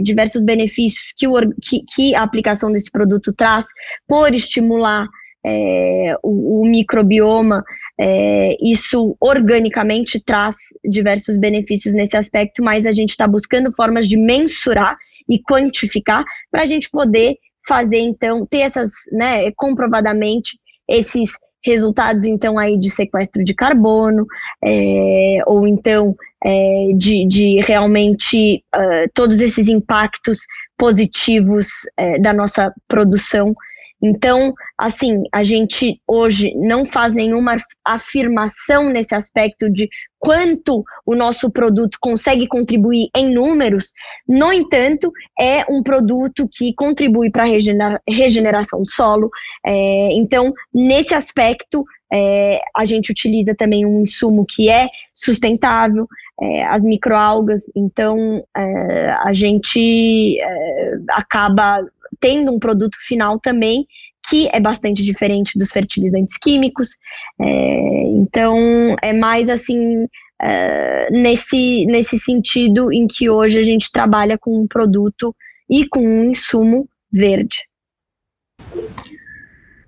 [0.02, 3.66] diversos benefícios que, o, que, que, a aplicação desse produto traz
[4.08, 5.06] por estimular
[5.46, 7.64] é, o, o, microbioma,
[8.06, 14.18] é, isso organicamente traz diversos benefícios nesse aspecto, mas a gente está buscando formas de
[14.18, 14.98] mensurar
[15.30, 21.32] e quantificar para a gente poder fazer, então, ter essas, né, comprovadamente, esses
[21.66, 24.26] resultados, então, aí de sequestro de carbono,
[24.62, 26.14] é, ou então
[26.44, 30.40] é, de, de, realmente uh, todos esses impactos
[30.78, 33.56] positivos é, da nossa produção
[34.04, 39.88] então, assim, a gente hoje não faz nenhuma afirmação nesse aspecto de
[40.20, 43.94] quanto o nosso produto consegue contribuir em números,
[44.28, 49.30] no entanto, é um produto que contribui para a regenera regeneração do solo.
[49.66, 56.08] É, então, nesse aspecto, é, a gente utiliza também um insumo que é sustentável,
[56.40, 61.84] é, as microalgas, então é, a gente é, acaba
[62.20, 63.88] tendo um produto final também
[64.30, 66.96] que é bastante diferente dos fertilizantes químicos.
[67.42, 70.08] É, então, é mais assim,
[70.42, 75.36] é, nesse, nesse sentido em que hoje a gente trabalha com um produto
[75.70, 77.64] e com um insumo verde.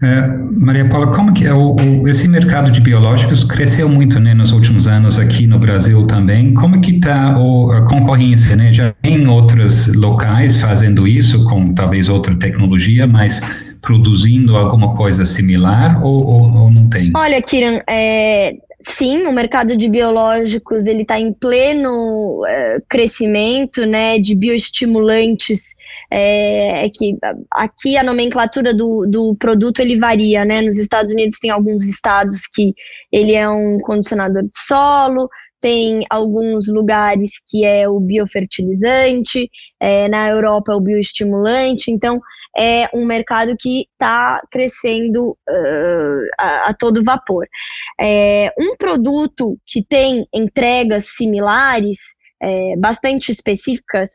[0.05, 4.35] É, Maria Paula, como que é o, o, esse mercado de biológicos cresceu muito, né,
[4.35, 6.53] nos últimos anos aqui no Brasil também.
[6.53, 8.71] Como que está a concorrência, né?
[8.71, 13.41] Já tem outros locais fazendo isso com talvez outra tecnologia, mas
[13.81, 17.11] produzindo alguma coisa similar ou, ou, ou não tem?
[17.15, 18.53] Olha, Kiran, é,
[18.85, 25.73] sim, o mercado de biológicos ele está em pleno é, crescimento, né, de bioestimulantes.
[26.11, 27.17] É, é, que
[27.51, 30.61] aqui a nomenclatura do, do produto ele varia, né?
[30.61, 32.73] Nos Estados Unidos tem alguns estados que
[33.11, 40.29] ele é um condicionador de solo, tem alguns lugares que é o biofertilizante, é, na
[40.29, 42.19] Europa é o bioestimulante, então
[42.57, 47.47] é um mercado que está crescendo uh, a, a, todo vapor.
[47.99, 51.99] É, um produto que tem entregas similares,
[52.41, 54.09] é, bastante específicas,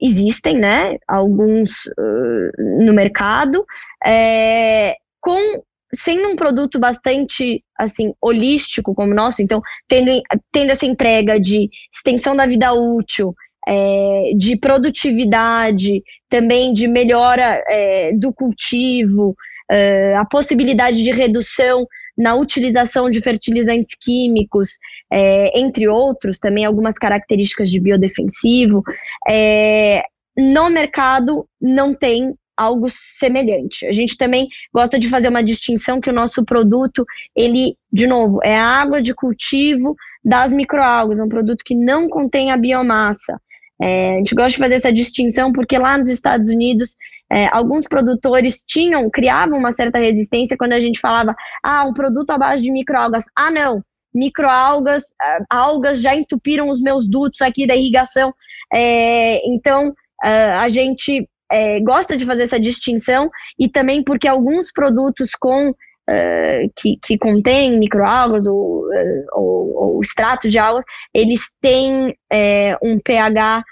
[0.00, 0.96] existem, né?
[1.06, 3.64] Alguns uh, no mercado,
[4.04, 5.62] é, com
[5.94, 10.10] sendo um produto bastante assim holístico como o nosso, então tendo,
[10.52, 13.34] tendo essa entrega de extensão da vida útil,
[13.66, 19.34] é, de produtividade, também de melhora é, do cultivo,
[19.70, 24.78] é, a possibilidade de redução na utilização de fertilizantes químicos,
[25.12, 28.82] é, entre outros, também algumas características de biodefensivo.
[29.28, 30.02] É,
[30.36, 33.84] no mercado não tem algo semelhante.
[33.86, 38.40] A gente também gosta de fazer uma distinção que o nosso produto, ele, de novo,
[38.42, 43.38] é água de cultivo das microalgas, um produto que não contém a biomassa.
[43.80, 46.96] É, a gente gosta de fazer essa distinção porque lá nos Estados Unidos
[47.30, 52.30] é, alguns produtores tinham, criavam uma certa resistência quando a gente falava, ah, um produto
[52.30, 53.24] à base de microalgas.
[53.36, 53.82] Ah, não,
[54.14, 58.32] microalgas, ah, algas já entupiram os meus dutos aqui da irrigação.
[58.72, 64.72] É, então, ah, a gente é, gosta de fazer essa distinção e também porque alguns
[64.72, 65.74] produtos com
[66.08, 72.76] uh, que, que contêm microalgas ou, uh, ou, ou, extrato de água, eles têm é,
[72.82, 73.62] um pH,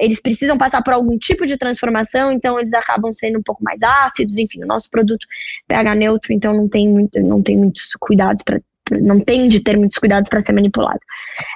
[0.00, 3.82] eles precisam passar por algum tipo de transformação, então eles acabam sendo um pouco mais
[3.82, 5.26] ácidos, enfim, o nosso produto
[5.68, 8.58] pH neutro, então não tem, muito, não tem muitos cuidados para
[8.92, 11.00] não tem de ter muitos cuidados para ser manipulado.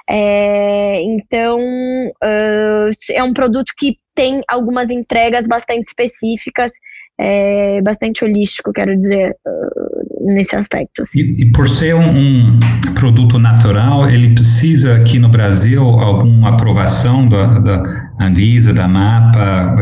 [0.09, 6.71] É, então, uh, é um produto que tem algumas entregas bastante específicas,
[7.19, 11.03] é, bastante holístico, quero dizer, uh, nesse aspecto.
[11.03, 11.21] Assim.
[11.21, 12.59] E, e, por ser um, um,
[12.95, 19.75] produto natural, ele precisa aqui no Brasil alguma aprovação da, da Anvisa, da MAPA?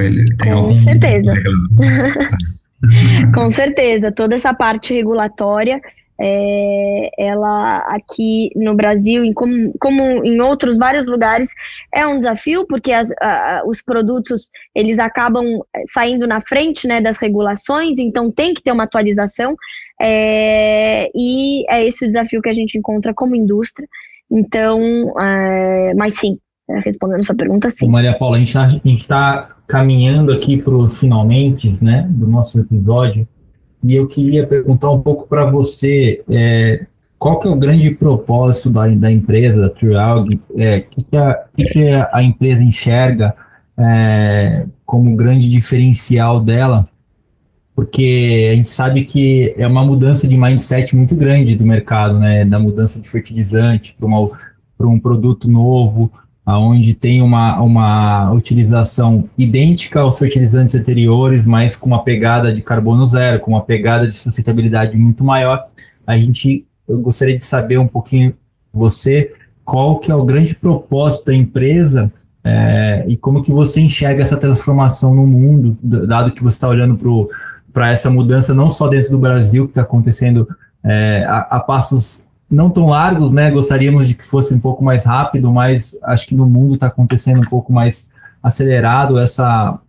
[0.43, 0.75] Com algum...
[0.75, 1.33] certeza.
[3.33, 5.81] Com certeza, toda essa parte regulatória
[6.19, 11.47] é, ela aqui no Brasil, em como, como, em outros vários lugares,
[11.93, 15.45] é um desafio, porque as, a, os produtos eles acabam
[15.93, 19.55] saindo na frente né, das regulações, então tem que ter uma atualização,
[20.01, 23.87] é, e é esse o desafio que a gente encontra como indústria.
[24.31, 24.79] Então,
[25.19, 26.37] é, mas sim,
[26.69, 27.87] é, respondendo sua pergunta, sim.
[27.87, 28.67] Maria Paula, a gente está
[29.07, 33.27] tá caminhando aqui para os finalmente né, do nosso episódio
[33.83, 36.85] e eu queria perguntar um pouco para você é,
[37.17, 41.33] qual que é o grande propósito da, da empresa, da Trialg, é, que, que, a,
[41.55, 43.35] que, que a empresa enxerga
[43.77, 46.87] é, como grande diferencial dela,
[47.75, 52.43] porque a gente sabe que é uma mudança de mindset muito grande do mercado, né,
[52.43, 56.11] da mudança de fertilizante para um produto novo,
[56.57, 63.05] onde tem uma, uma utilização idêntica aos fertilizantes anteriores, mas com uma pegada de carbono
[63.05, 65.65] zero, com uma pegada de sustentabilidade muito maior.
[66.07, 68.33] A gente, eu gostaria de saber um pouquinho
[68.73, 69.33] você,
[69.65, 72.11] qual que é o grande propósito da empresa
[72.43, 76.97] é, e como que você enxerga essa transformação no mundo, dado que você está olhando
[77.73, 80.47] para essa mudança não só dentro do Brasil, que está acontecendo
[80.83, 83.49] é, a, a passos não tão largos, né?
[83.51, 87.39] Gostaríamos de que fosse um pouco mais rápido, mas acho que no mundo está acontecendo
[87.39, 88.07] um pouco mais
[88.41, 89.79] acelerado essa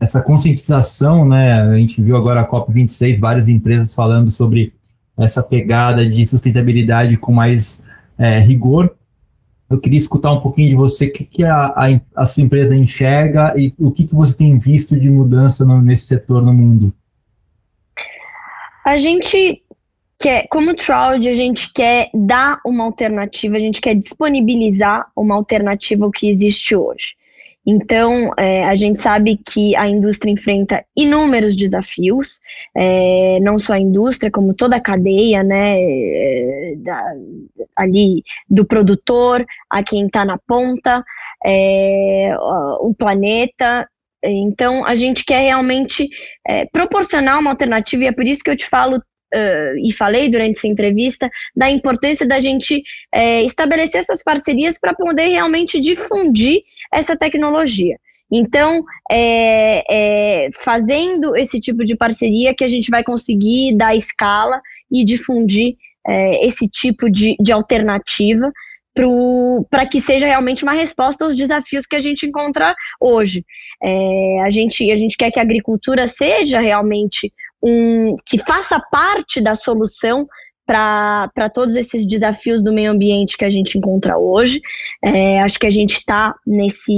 [0.00, 1.60] essa conscientização, né?
[1.60, 4.72] A gente viu agora a COP 26, várias empresas falando sobre
[5.16, 7.82] essa pegada de sustentabilidade com mais
[8.16, 8.94] é, rigor.
[9.68, 12.76] Eu queria escutar um pouquinho de você, o que, que a, a, a, sua empresa
[12.76, 16.94] enxerga e o que, que você tem visto de mudança no, nesse setor no mundo.
[18.86, 19.62] A gente
[20.18, 26.04] quer, como Troud, a gente quer dar uma alternativa, a gente quer disponibilizar uma alternativa
[26.04, 27.16] ao que existe hoje.
[27.70, 32.40] Então, é, a gente sabe que a indústria enfrenta inúmeros desafios,
[32.74, 37.12] é, não só a indústria, como toda a cadeia, né, é, da,
[37.76, 41.04] ali do produtor a quem está na ponta,
[41.44, 42.34] é,
[42.80, 43.86] o planeta.
[44.24, 46.08] Então, a gente quer realmente
[46.46, 48.98] é, proporcionar uma alternativa, e é por isso que eu te falo
[49.34, 54.94] Uh, e falei durante essa entrevista da importância da gente é, estabelecer essas parcerias para
[54.94, 56.62] poder realmente difundir
[56.92, 57.98] essa tecnologia.
[58.30, 59.84] Então, é,
[60.46, 64.60] é, fazendo esse tipo de parceria que a gente vai conseguir dar escala
[64.90, 68.52] e difundir é, esse tipo de, de alternativa
[69.70, 73.44] para que seja realmente uma resposta aos desafios que a gente encontra hoje.
[74.44, 79.54] A, gente, a gente quer que a agricultura seja realmente um, que faça parte da
[79.54, 80.26] solução
[80.68, 84.60] para todos esses desafios do meio ambiente que a gente encontra hoje.
[85.02, 86.92] É, acho que a gente está nesse,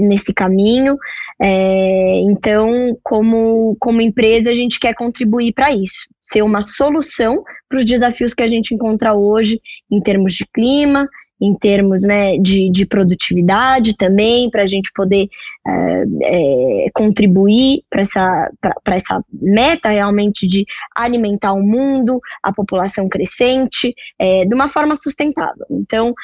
[0.00, 0.96] nesse caminho.
[1.40, 7.78] É, então, como, como empresa, a gente quer contribuir para isso, ser uma solução para
[7.78, 11.08] os desafios que a gente encontra hoje em termos de clima,
[11.40, 15.28] em termos né, de, de produtividade também, para a gente poder
[15.66, 18.50] é, é, contribuir para essa,
[18.86, 25.66] essa meta realmente de alimentar o mundo, a população crescente, é, de uma forma sustentável.
[25.70, 26.14] Então,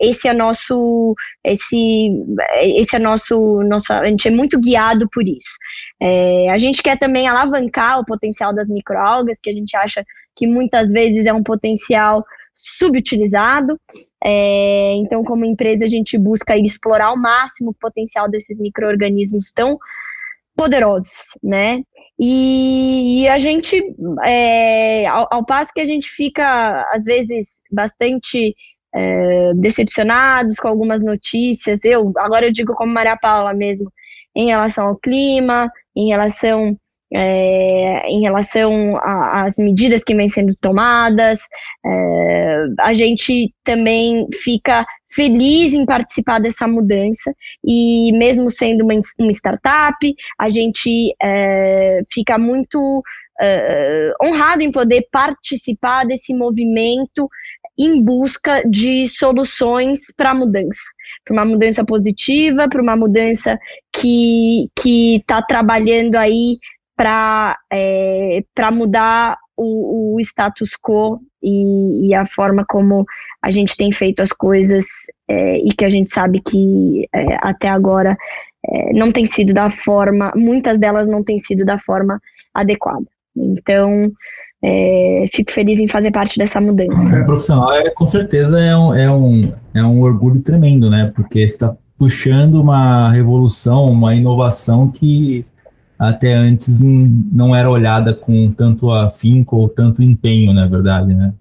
[0.00, 2.10] esse é nosso, esse,
[2.60, 5.56] esse é nosso, nossa, a gente é muito guiado por isso.
[6.50, 10.04] A gente quer também alavancar o potencial das microalgas, que a gente acha
[10.36, 12.24] que muitas vezes é um potencial
[12.56, 13.78] subutilizado.
[14.24, 19.78] É, então, como empresa, a gente busca explorar ao máximo o potencial desses micro-organismos tão
[20.56, 21.82] poderosos, né?
[22.18, 23.82] E, e a gente,
[24.24, 28.54] é, ao, ao, passo que a gente fica, às vezes, bastante
[28.94, 33.92] é, decepcionados com algumas notícias, eu, agora eu digo como Maria Paula mesmo,
[34.34, 36.74] em relação ao clima, em relação
[37.12, 41.38] é, em relação às medidas que vêm sendo tomadas.
[41.84, 47.32] É, a gente também fica feliz em participar dessa mudança
[47.64, 53.02] e mesmo sendo uma, uma startup, a gente é, fica muito
[53.40, 57.28] é, honrado em poder participar desse movimento
[57.78, 60.80] em busca de soluções para a mudança,
[61.24, 63.58] para uma mudança positiva, para uma mudança
[63.92, 66.58] que está trabalhando aí
[66.96, 68.42] para é,
[68.72, 73.04] mudar o, o, status quo e, e, a forma como
[73.42, 74.84] a gente tem feito as coisas
[75.28, 78.16] é, e que a gente sabe que é, até agora
[78.66, 82.20] é, não tem sido da forma, muitas delas não têm sido da forma
[82.54, 83.06] adequada.
[83.36, 84.10] Então,
[84.62, 87.14] é, fico feliz em fazer parte dessa mudança.
[87.14, 91.12] É, profissional, é, com certeza é um, é, um, é um orgulho tremendo, né?
[91.14, 95.44] Porque está puxando uma revolução, uma inovação que
[95.98, 101.32] até antes não era olhada com tanto afinco ou tanto empenho, na verdade, né?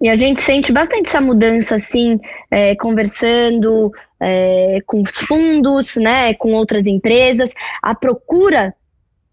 [0.00, 2.18] E a gente sente bastante essa mudança, assim,
[2.50, 7.50] é, conversando é, com os fundos, né, com outras empresas,
[7.82, 8.74] a procura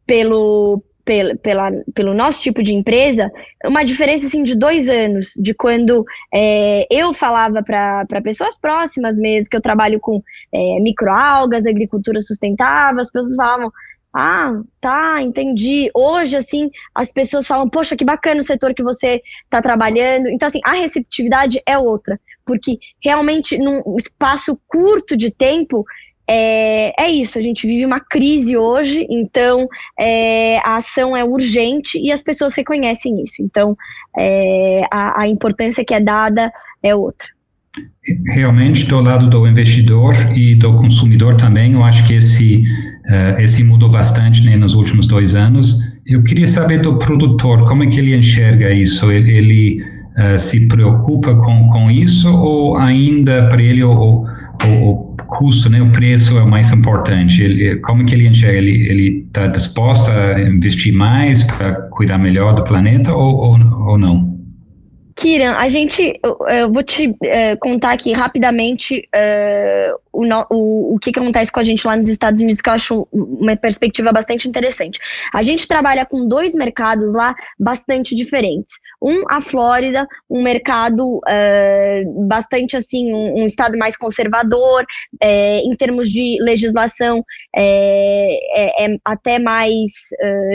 [0.05, 3.31] pelo, pela, pela, pelo nosso tipo de empresa,
[3.65, 9.49] uma diferença assim, de dois anos, de quando é, eu falava para pessoas próximas mesmo,
[9.49, 13.71] que eu trabalho com é, microalgas, agricultura sustentável, as pessoas falavam,
[14.13, 15.89] ah, tá, entendi.
[15.93, 20.27] Hoje, assim, as pessoas falam, poxa, que bacana o setor que você está trabalhando.
[20.27, 25.83] Então, assim, a receptividade é outra, porque realmente, num espaço curto de tempo,
[26.27, 29.67] é, é isso, a gente vive uma crise hoje, então
[29.99, 33.41] é, a ação é urgente e as pessoas reconhecem isso.
[33.41, 33.75] Então,
[34.17, 36.51] é, a, a importância que é dada
[36.81, 37.27] é outra.
[38.27, 42.63] Realmente, do lado do investidor e do consumidor também, eu acho que esse,
[43.09, 45.79] uh, esse mudou bastante né, nos últimos dois anos.
[46.05, 49.11] Eu queria saber do produtor, como é que ele enxerga isso?
[49.11, 49.83] Ele, ele
[50.17, 54.25] uh, se preocupa com, com isso ou ainda para ele o, o,
[54.67, 57.41] o, custo, né, o preço é o mais importante?
[57.41, 58.57] Ele, como é que ele enxerga?
[58.57, 64.32] Ele está disposto a investir mais para cuidar melhor do planeta ou, ou, ou não?
[65.15, 70.99] Kiran, a gente, eu, eu vou te é, contar aqui rapidamente é, o, o, o
[70.99, 74.11] que, que acontece com a gente lá nos Estados Unidos, que eu acho uma perspectiva
[74.11, 74.99] bastante interessante.
[75.33, 78.73] A gente trabalha com dois mercados lá bastante diferentes.
[79.01, 84.85] Um, a Flórida, um mercado é, bastante assim, um, um, estado mais conservador,
[85.21, 87.23] em termos de legislação,
[87.55, 89.91] é, é até mais,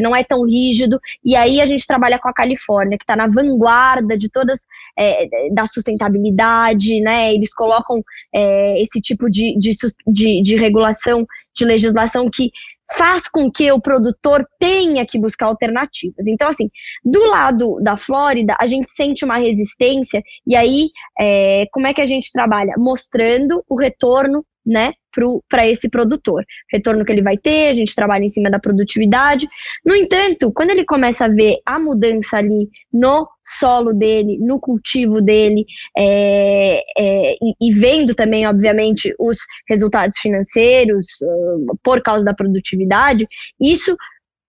[0.02, 1.00] não é tão rígido.
[1.24, 4.66] E aí a gente trabalha com a Califórnia, que está na vanguarda de toda todas
[4.98, 7.34] é, da sustentabilidade, né?
[7.34, 8.02] Eles colocam
[8.34, 9.72] é, esse tipo de, de,
[10.06, 12.50] de, de regulação, de legislação que
[12.96, 16.26] faz com que o produtor tenha que buscar alternativas.
[16.26, 16.70] Então, assim,
[17.04, 20.88] do lado da Flórida, a gente sente uma resistência, e aí,
[21.20, 22.72] é, como é que a gente trabalha?
[22.78, 24.92] Mostrando o retorno né,
[25.48, 26.44] para esse produtor.
[26.70, 29.48] Retorno que ele vai ter, a gente trabalha em cima da produtividade.
[29.84, 35.22] No entanto, quando ele começa a ver a mudança ali no solo dele, no cultivo
[35.22, 35.64] dele,
[35.96, 43.26] é, é, e, e, vendo também, obviamente, os resultados financeiros uh, por causa da produtividade,
[43.58, 43.96] isso,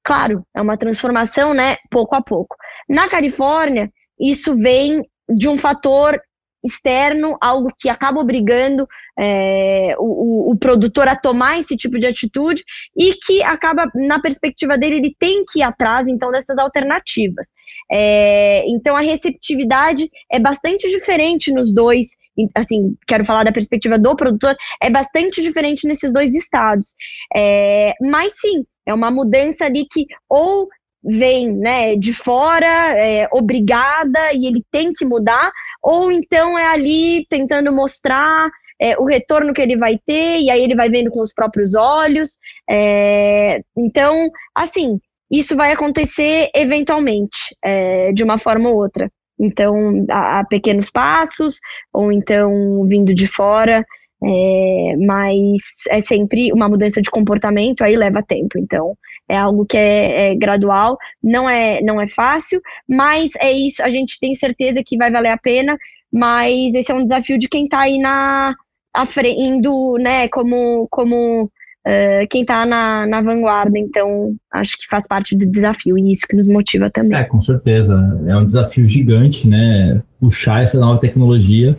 [0.03, 2.57] claro, é uma transformação, né, pouco a pouco.
[2.89, 3.89] Na Califórnia,
[4.19, 6.19] isso vem de um fator
[6.63, 8.87] externo, algo que acaba obrigando
[9.17, 12.63] é, o, o, produtor a tomar esse tipo de atitude
[12.97, 17.47] e que acaba, na perspectiva dele, ele tem que ir atrás, então, dessas alternativas.
[17.91, 22.07] É, então, a receptividade é bastante diferente nos dois,
[22.55, 26.95] assim, quero falar da perspectiva do produtor, é bastante diferente nesses dois estados.
[27.35, 30.67] É, mas, sim, é uma mudança ali que ou
[31.03, 37.25] vem né, de fora, é, obrigada, e ele tem que mudar, ou então é ali
[37.29, 38.49] tentando mostrar
[38.81, 41.75] é, o retorno que ele vai ter, e aí ele vai vendo com os próprios
[41.75, 42.37] olhos.
[42.69, 49.11] É, então, assim, isso vai acontecer eventualmente, é, de uma forma ou outra.
[49.39, 51.59] Então, a, a, pequenos passos,
[51.93, 53.85] ou então vindo de fora,
[54.23, 58.57] é, mas é sempre uma mudança de comportamento, aí leva tempo.
[58.57, 58.97] Então,
[59.29, 63.89] é algo que é, é, gradual, não é, não é fácil, mas é isso, a
[63.89, 65.77] gente tem certeza que vai valer a pena,
[66.11, 68.55] mas esse é um desafio de quem está aí na
[68.91, 73.77] a frente, indo, né, como, como uh, quem está na, na vanguarda.
[73.77, 77.17] Então, acho que faz parte do desafio e isso que nos motiva também.
[77.17, 77.95] É, com certeza.
[78.27, 80.01] É um desafio gigante, né?
[80.19, 81.77] Puxar essa nova tecnologia.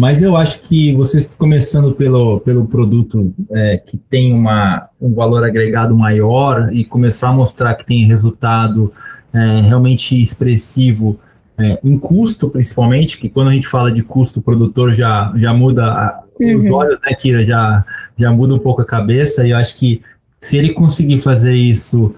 [0.00, 5.44] Mas eu acho que vocês começando pelo, pelo produto é, que tem uma, um valor
[5.44, 8.90] agregado maior e começar a mostrar que tem resultado
[9.30, 11.20] é, realmente expressivo
[11.58, 15.52] é, em custo, principalmente, que quando a gente fala de custo, o produtor já, já
[15.52, 16.60] muda a, uhum.
[16.60, 17.44] os olhos, né, Kira?
[17.44, 17.84] Já,
[18.16, 20.00] já muda um pouco a cabeça, e eu acho que
[20.40, 22.14] se ele conseguir fazer isso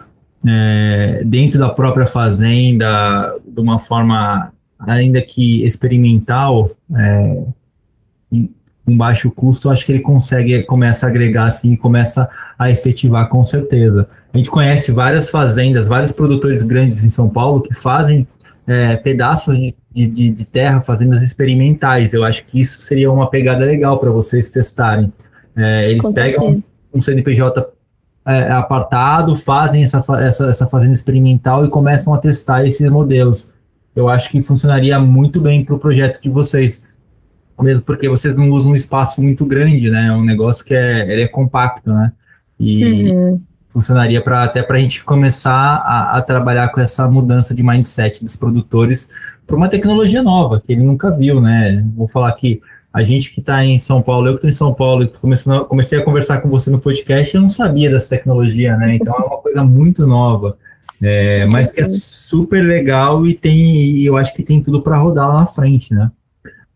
[0.46, 7.42] é, dentro da própria fazenda, de uma forma ainda que experimental, é,
[8.84, 12.28] com baixo custo, acho que ele consegue, começa a agregar assim, começa
[12.58, 14.08] a efetivar com certeza.
[14.32, 18.26] A gente conhece várias fazendas, vários produtores grandes em São Paulo que fazem
[18.66, 22.12] é, pedaços de, de, de, terra, fazendas experimentais.
[22.12, 25.12] Eu acho que isso seria uma pegada legal para vocês testarem.
[25.56, 26.66] É, eles Com pegam certeza.
[26.94, 27.72] um CNPJ
[28.26, 33.48] é, apartado, fazem essa, essa, essa fazenda experimental e começam a testar esses modelos.
[33.94, 36.82] Eu acho que funcionaria muito bem para o projeto de vocês,
[37.60, 40.06] mesmo porque vocês não usam um espaço muito grande, né?
[40.08, 42.12] É um negócio que é, ele é compacto, né?
[42.58, 43.40] E, uhum
[43.72, 48.22] funcionaria para até para a gente começar a, a, trabalhar com essa mudança de mindset
[48.22, 49.08] dos produtores
[49.46, 51.82] para uma tecnologia nova que ele nunca viu, né?
[51.96, 52.60] Vou falar que
[52.92, 55.98] a gente que está em São Paulo, eu que estou em São Paulo, comecei, comecei
[55.98, 58.96] a conversar com você no podcast, eu não sabia dessa tecnologia, né?
[58.96, 60.58] Então é uma coisa muito nova,
[61.00, 65.28] é, mas que é super legal e tem, eu acho que tem tudo para rodar
[65.28, 66.10] lá na frente, né?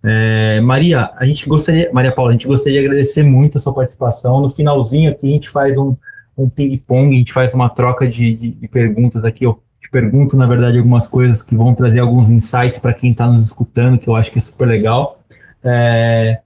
[0.08, 3.74] É, Maria, a gente gostaria, Maria Paula, a gente gostaria de agradecer muito a sua
[3.74, 4.40] participação.
[4.40, 5.96] No finalzinho aqui a gente faz um,
[6.38, 9.44] um ping-pong, a gente faz uma troca de, de, de, perguntas aqui.
[9.44, 13.26] Eu te pergunto, na verdade, algumas coisas que vão trazer alguns insights para quem está
[13.26, 15.18] nos escutando, que eu acho que é super legal.
[15.64, 16.38] É,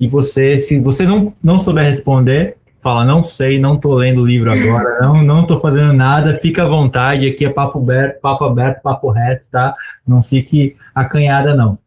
[0.00, 4.26] e você, se você não, não souber responder, fala, não sei, não estou lendo o
[4.26, 8.80] livro agora, não não fazendo nada, fica à vontade, aqui é papo aberto, papo aberto,
[8.80, 9.74] papo reto, tá?
[10.06, 11.78] Não fique acanhada, não.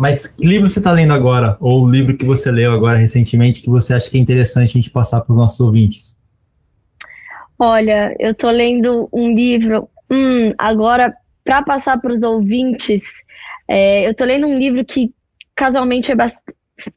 [0.00, 3.60] Mas que livro você está lendo agora, ou o livro que você leu agora recentemente,
[3.60, 6.16] que você acha que é interessante a gente passar para os nossos ouvintes?
[7.58, 9.90] Olha, eu tô lendo um livro.
[10.10, 13.02] Hum, agora, para passar para os ouvintes,
[13.68, 15.12] é, eu tô lendo um livro que
[15.54, 16.40] casualmente é bast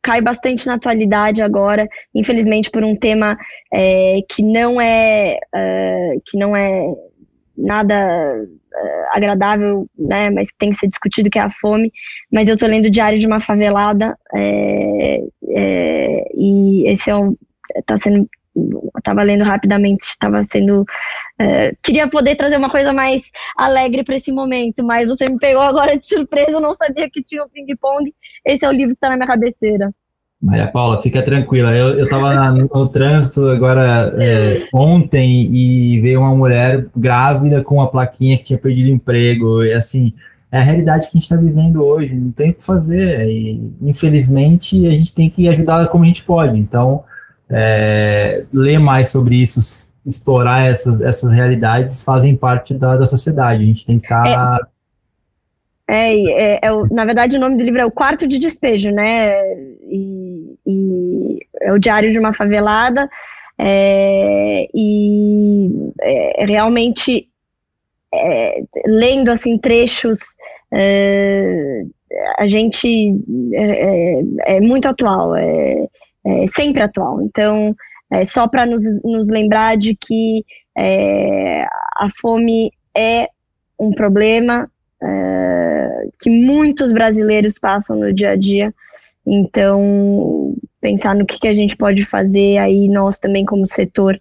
[0.01, 1.85] cai bastante na atualidade agora,
[2.15, 3.37] infelizmente por um tema
[3.73, 6.85] é, que não é uh, que não é
[7.57, 7.95] nada
[8.35, 11.91] uh, agradável, né, mas que tem que ser discutido, que é a fome.
[12.31, 17.35] Mas eu tô lendo o Diário de uma Favelada é, é, e esse é um,
[17.85, 18.27] tá sendo
[18.97, 20.85] estava lendo rapidamente, estava sendo.
[21.81, 25.97] Queria poder trazer uma coisa mais alegre para esse momento, mas você me pegou agora
[25.97, 28.13] de surpresa, eu não sabia que tinha o ping-pong.
[28.45, 29.91] Esse é o livro que está na minha cabeceira.
[30.43, 31.71] Maria Paula, fica tranquila.
[31.71, 38.37] Eu estava no trânsito agora é, ontem e veio uma mulher grávida com uma plaquinha
[38.37, 39.63] que tinha perdido emprego.
[39.63, 40.13] E assim,
[40.51, 43.25] é a realidade que a gente está vivendo hoje, não tem o que fazer.
[43.29, 46.59] E, infelizmente, a gente tem que ajudar como a gente pode.
[46.59, 47.05] Então,
[47.49, 53.63] é, ler mais sobre isso, explorar essas, essas realidades fazem parte da, da sociedade.
[53.63, 54.23] A gente tem que estar.
[54.25, 54.67] Tá...
[55.87, 58.91] É, é, é, é na verdade, o nome do livro é O Quarto de Despejo,
[58.91, 59.33] né?
[59.81, 63.09] E, e é o Diário de uma Favelada.
[63.57, 65.69] É, e
[66.01, 67.27] é, realmente
[68.13, 70.19] é, lendo assim trechos
[70.73, 71.83] é,
[72.37, 73.15] a gente
[73.53, 75.87] é, é, é muito atual é,
[76.25, 77.21] é, sempre atual.
[77.21, 77.75] Então,
[78.11, 80.43] é só para nos, nos lembrar de que
[80.77, 81.63] é,
[81.95, 83.27] a fome é
[83.79, 84.69] um problema
[85.03, 88.73] é, que muitos brasileiros passam no dia a dia.
[89.25, 94.19] Então, pensar no que, que a gente pode fazer aí, nós também como setor,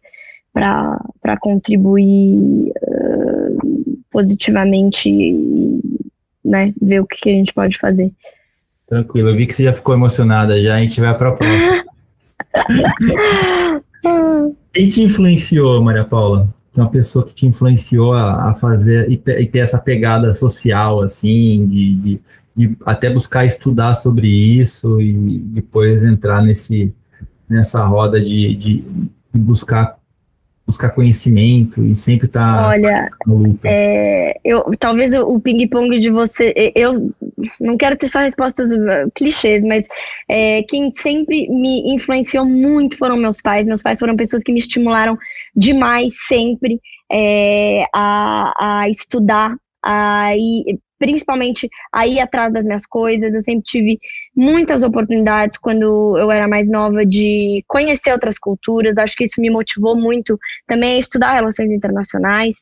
[0.52, 5.80] para contribuir uh, positivamente e
[6.44, 8.12] né, ver o que, que a gente pode fazer.
[8.86, 11.84] Tranquilo, eu vi que você já ficou emocionada, já a gente vai para a próxima.
[14.74, 16.48] Quem te influenciou, Maria Paula?
[16.76, 21.66] Uma pessoa que te influenciou a, a fazer e, e, ter essa pegada social, assim,
[21.66, 22.20] de, de,
[22.54, 26.94] de, até buscar estudar sobre isso e depois entrar nesse,
[27.48, 28.84] nessa roda de, de
[29.34, 29.98] buscar
[30.72, 33.10] buscar conhecimento e sempre tá Olha,
[33.64, 37.12] é, eu, talvez o, o ping-pong de você, eu
[37.60, 39.84] não quero ter só respostas uh, clichês, mas
[40.28, 43.66] é, quem sempre me influenciou muito foram meus pais.
[43.66, 45.16] Meus pais foram pessoas que me estimularam
[45.54, 48.52] demais sempre é, a,
[48.82, 49.54] a estudar,
[49.84, 50.30] a
[51.02, 53.34] principalmente a ir atrás das minhas coisas.
[53.34, 53.98] Eu sempre tive
[54.36, 58.96] muitas oportunidades quando eu era mais nova de conhecer outras culturas.
[58.96, 62.54] Acho que isso me motivou muito também a estudar relações internacionais.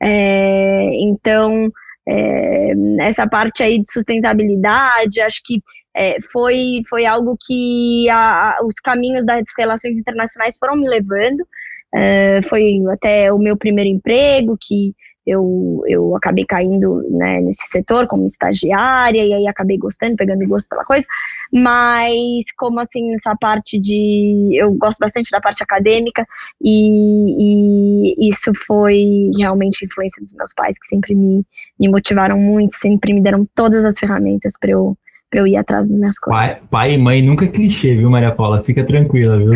[0.00, 1.72] É, então,
[2.08, 5.60] é, essa parte aí de sustentabilidade, acho que
[5.96, 11.44] é, foi, foi algo que a, a, os caminhos das relações internacionais foram me levando.
[11.92, 14.94] É, foi até o meu primeiro emprego, que
[15.28, 20.68] eu, eu acabei caindo né, nesse setor como estagiária, e aí acabei gostando, pegando gosto
[20.68, 21.06] pela coisa,
[21.52, 24.50] mas como assim, essa parte de.
[24.54, 26.26] Eu gosto bastante da parte acadêmica,
[26.62, 31.44] e, e isso foi realmente influência dos meus pais, que sempre me,
[31.78, 34.96] me motivaram muito, sempre me deram todas as ferramentas para eu
[35.30, 36.40] para eu ir atrás das minhas coisas.
[36.40, 38.64] Pai, pai e mãe nunca é clichê, viu, Maria Paula?
[38.64, 39.52] Fica tranquila, viu?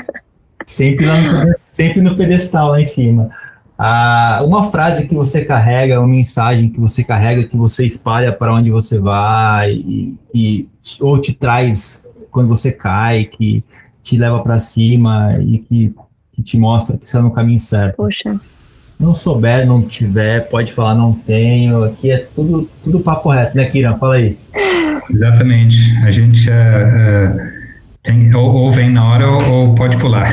[0.64, 3.30] sempre, no, sempre no pedestal lá em cima.
[3.78, 8.54] Ah, uma frase que você carrega, uma mensagem que você carrega, que você espalha para
[8.54, 10.68] onde você vai, e, que
[11.00, 13.62] ou te traz quando você cai, que
[14.02, 15.94] te leva para cima e que,
[16.32, 17.96] que, te mostra que você está no caminho certo.
[17.96, 18.30] Poxa.
[18.98, 21.84] Não souber, não tiver, pode falar não tenho.
[21.84, 23.98] Aqui é tudo, tudo papo reto, né, Kiran?
[23.98, 24.38] Fala aí.
[25.10, 25.76] Exatamente.
[26.02, 27.55] A gente uh, uh,
[28.06, 30.26] tem, ou, ou, vem na hora ou, ou, pode pular.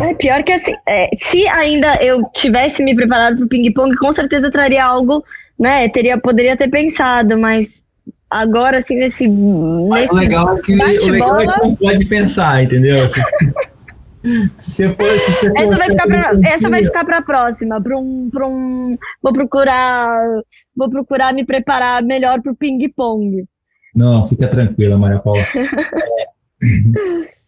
[0.00, 4.10] É pior que assim, é, se ainda eu tivesse me preparado para o ping-pong, com
[4.10, 5.22] certeza eu traria algo,
[5.58, 5.88] né?
[5.90, 7.82] Teria, poderia ter pensado, mas
[8.30, 9.28] agora, assim, nesse.
[9.28, 13.04] Mas nesse o legal é que, o legal é que não pode pensar, entendeu?
[13.04, 13.20] Assim,
[14.56, 17.98] se for, se for, essa vai ficar pra, essa vai ficar para a próxima, para
[17.98, 20.08] um, para um, vou procurar,
[20.74, 23.44] vou procurar me preparar melhor para o ping pong.
[23.94, 25.40] Não, fica tranquila, Maria Paula.
[25.40, 26.26] É,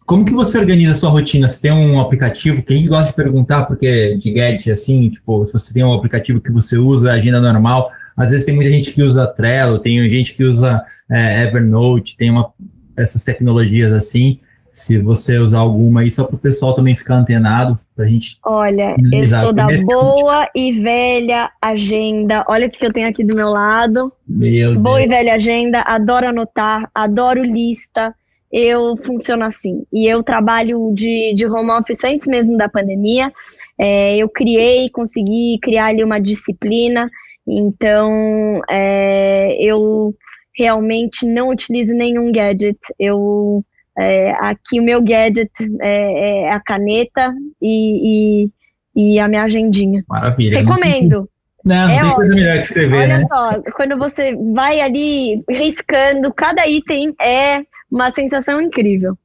[0.05, 1.47] como que você organiza a sua rotina?
[1.47, 2.61] Você tem um aplicativo?
[2.61, 6.51] Quem gosta de perguntar, porque de gadget, assim, tipo, se você tem um aplicativo que
[6.51, 7.91] você usa, é agenda normal.
[8.15, 12.31] Às vezes tem muita gente que usa Trello, tem gente que usa é, Evernote, tem
[12.31, 12.51] uma,
[12.95, 14.39] essas tecnologias assim
[14.75, 18.37] se você usar alguma aí, só para o pessoal também ficar antenado, para a gente.
[18.43, 22.43] Olha, eu sou da boa e velha agenda.
[22.45, 24.11] Olha o que eu tenho aqui do meu lado.
[24.27, 25.05] Meu boa Deus.
[25.05, 28.13] e velha agenda, adoro anotar, adoro lista.
[28.57, 29.83] Eu funciono assim.
[29.91, 33.29] E eu trabalho de, de home office antes mesmo da pandemia.
[33.77, 37.09] É, eu criei, consegui criar ali uma disciplina.
[37.45, 40.15] Então, é, eu
[40.57, 42.79] realmente não utilizo nenhum gadget.
[42.97, 43.61] Eu
[43.99, 45.51] é, aqui o meu gadget
[45.81, 48.51] é, é a caneta e, e,
[48.95, 50.01] e, a minha agendinha.
[50.07, 50.59] Maravilha.
[50.59, 51.29] Recomendo.
[51.65, 53.25] Não, é tem coisa melhor que escrever, Olha né?
[53.25, 59.17] só, quando você vai ali riscando, cada item é uma sensação incrível.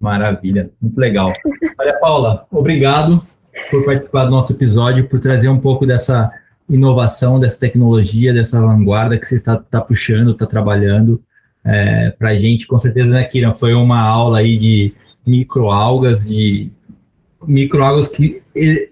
[0.00, 1.34] Maravilha, muito legal.
[1.78, 3.22] Olha, Paula, obrigado
[3.70, 6.32] por participar do nosso episódio, por trazer um pouco dessa
[6.68, 11.22] inovação, dessa tecnologia, dessa vanguarda que você está tá puxando, está trabalhando
[11.62, 13.52] é, para a gente, com certeza, né, Kiran?
[13.52, 14.94] Foi uma aula aí de
[15.26, 16.70] microalgas, de
[17.46, 18.42] microalgas que,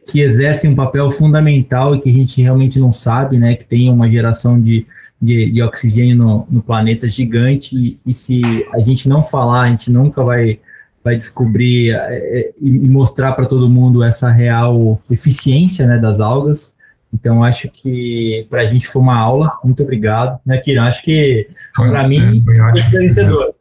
[0.07, 3.55] que exercem um papel fundamental e que a gente realmente não sabe, né?
[3.55, 4.86] Que tem uma geração de,
[5.20, 8.42] de, de oxigênio no, no, planeta gigante e, e, se
[8.72, 10.59] a gente não falar, a gente nunca vai,
[11.03, 16.74] vai descobrir é, é e mostrar para todo mundo essa real eficiência né, das algas.
[17.14, 19.53] Então, acho que para a gente foi uma aula.
[19.62, 20.40] Muito obrigado.
[20.46, 20.84] Né, Kiran?
[20.84, 23.55] Acho que, para mim, foi, foi vencedor.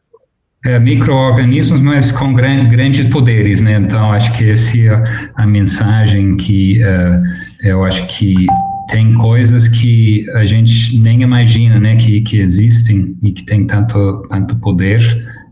[0.64, 3.78] É, micro-organismos, mas com gran, grandes poderes, né?
[3.78, 5.02] Então, acho que essa é
[5.34, 8.46] a mensagem que uh, eu acho que
[8.88, 11.96] tem coisas que a gente nem imagina, né?
[11.96, 15.00] Que, que existem e que tem tanto, tanto poder.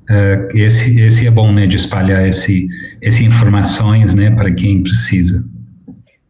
[0.08, 1.66] Uh, esse, esse é bom, né?
[1.66, 2.68] De espalhar esse,
[3.02, 4.30] esse informações, né?
[4.30, 5.44] Para quem precisa.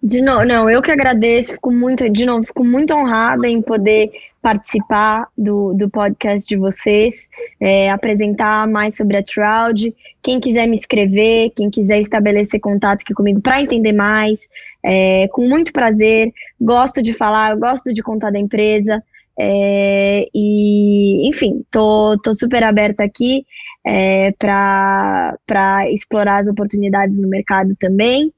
[0.02, 4.10] De novo, não, eu que agradeço, fico muito, de novo, fico muito honrada em poder
[4.42, 7.28] participar do, do podcast de vocês,
[7.60, 9.94] é, apresentar mais sobre a Troud.
[10.22, 14.38] Quem quiser me escrever, quem quiser estabelecer contato aqui comigo para entender mais,
[14.82, 16.32] é, com muito prazer.
[16.60, 19.02] Gosto de falar, gosto de contar da empresa.
[19.38, 23.44] É, e, enfim, tô, tô super aberta aqui
[23.86, 28.32] é, para explorar as oportunidades no mercado também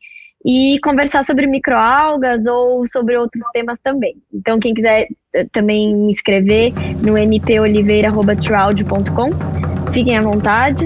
[0.44, 4.16] e conversar sobre microalgas ou sobre outros temas também.
[4.32, 6.72] Então, quem quiser eh, também me escrever
[7.02, 9.30] no mpoliveira.troud.com,
[9.92, 10.84] fiquem à vontade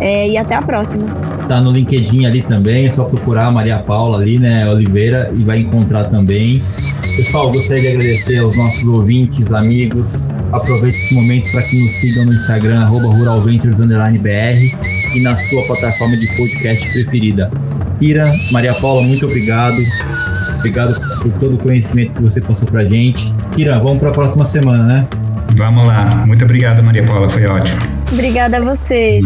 [0.00, 1.25] é, e até a próxima.
[1.48, 5.60] Tá no LinkedIn ali também, é só procurar Maria Paula ali, né, Oliveira, e vai
[5.60, 6.60] encontrar também.
[7.16, 10.24] Pessoal, gostaria de agradecer aos nossos ouvintes, amigos.
[10.52, 16.26] Aproveite esse momento para que nos sigam no Instagram, ruralventures_br e na sua plataforma de
[16.36, 17.50] podcast preferida.
[18.00, 19.76] Ira, Maria Paula, muito obrigado.
[20.58, 23.32] Obrigado por todo o conhecimento que você passou para gente.
[23.52, 25.06] Kira, vamos para a próxima semana, né?
[25.54, 26.24] Vamos lá.
[26.26, 27.28] Muito obrigado, Maria Paula.
[27.28, 27.80] Foi ótimo.
[28.12, 29.24] Obrigada a vocês.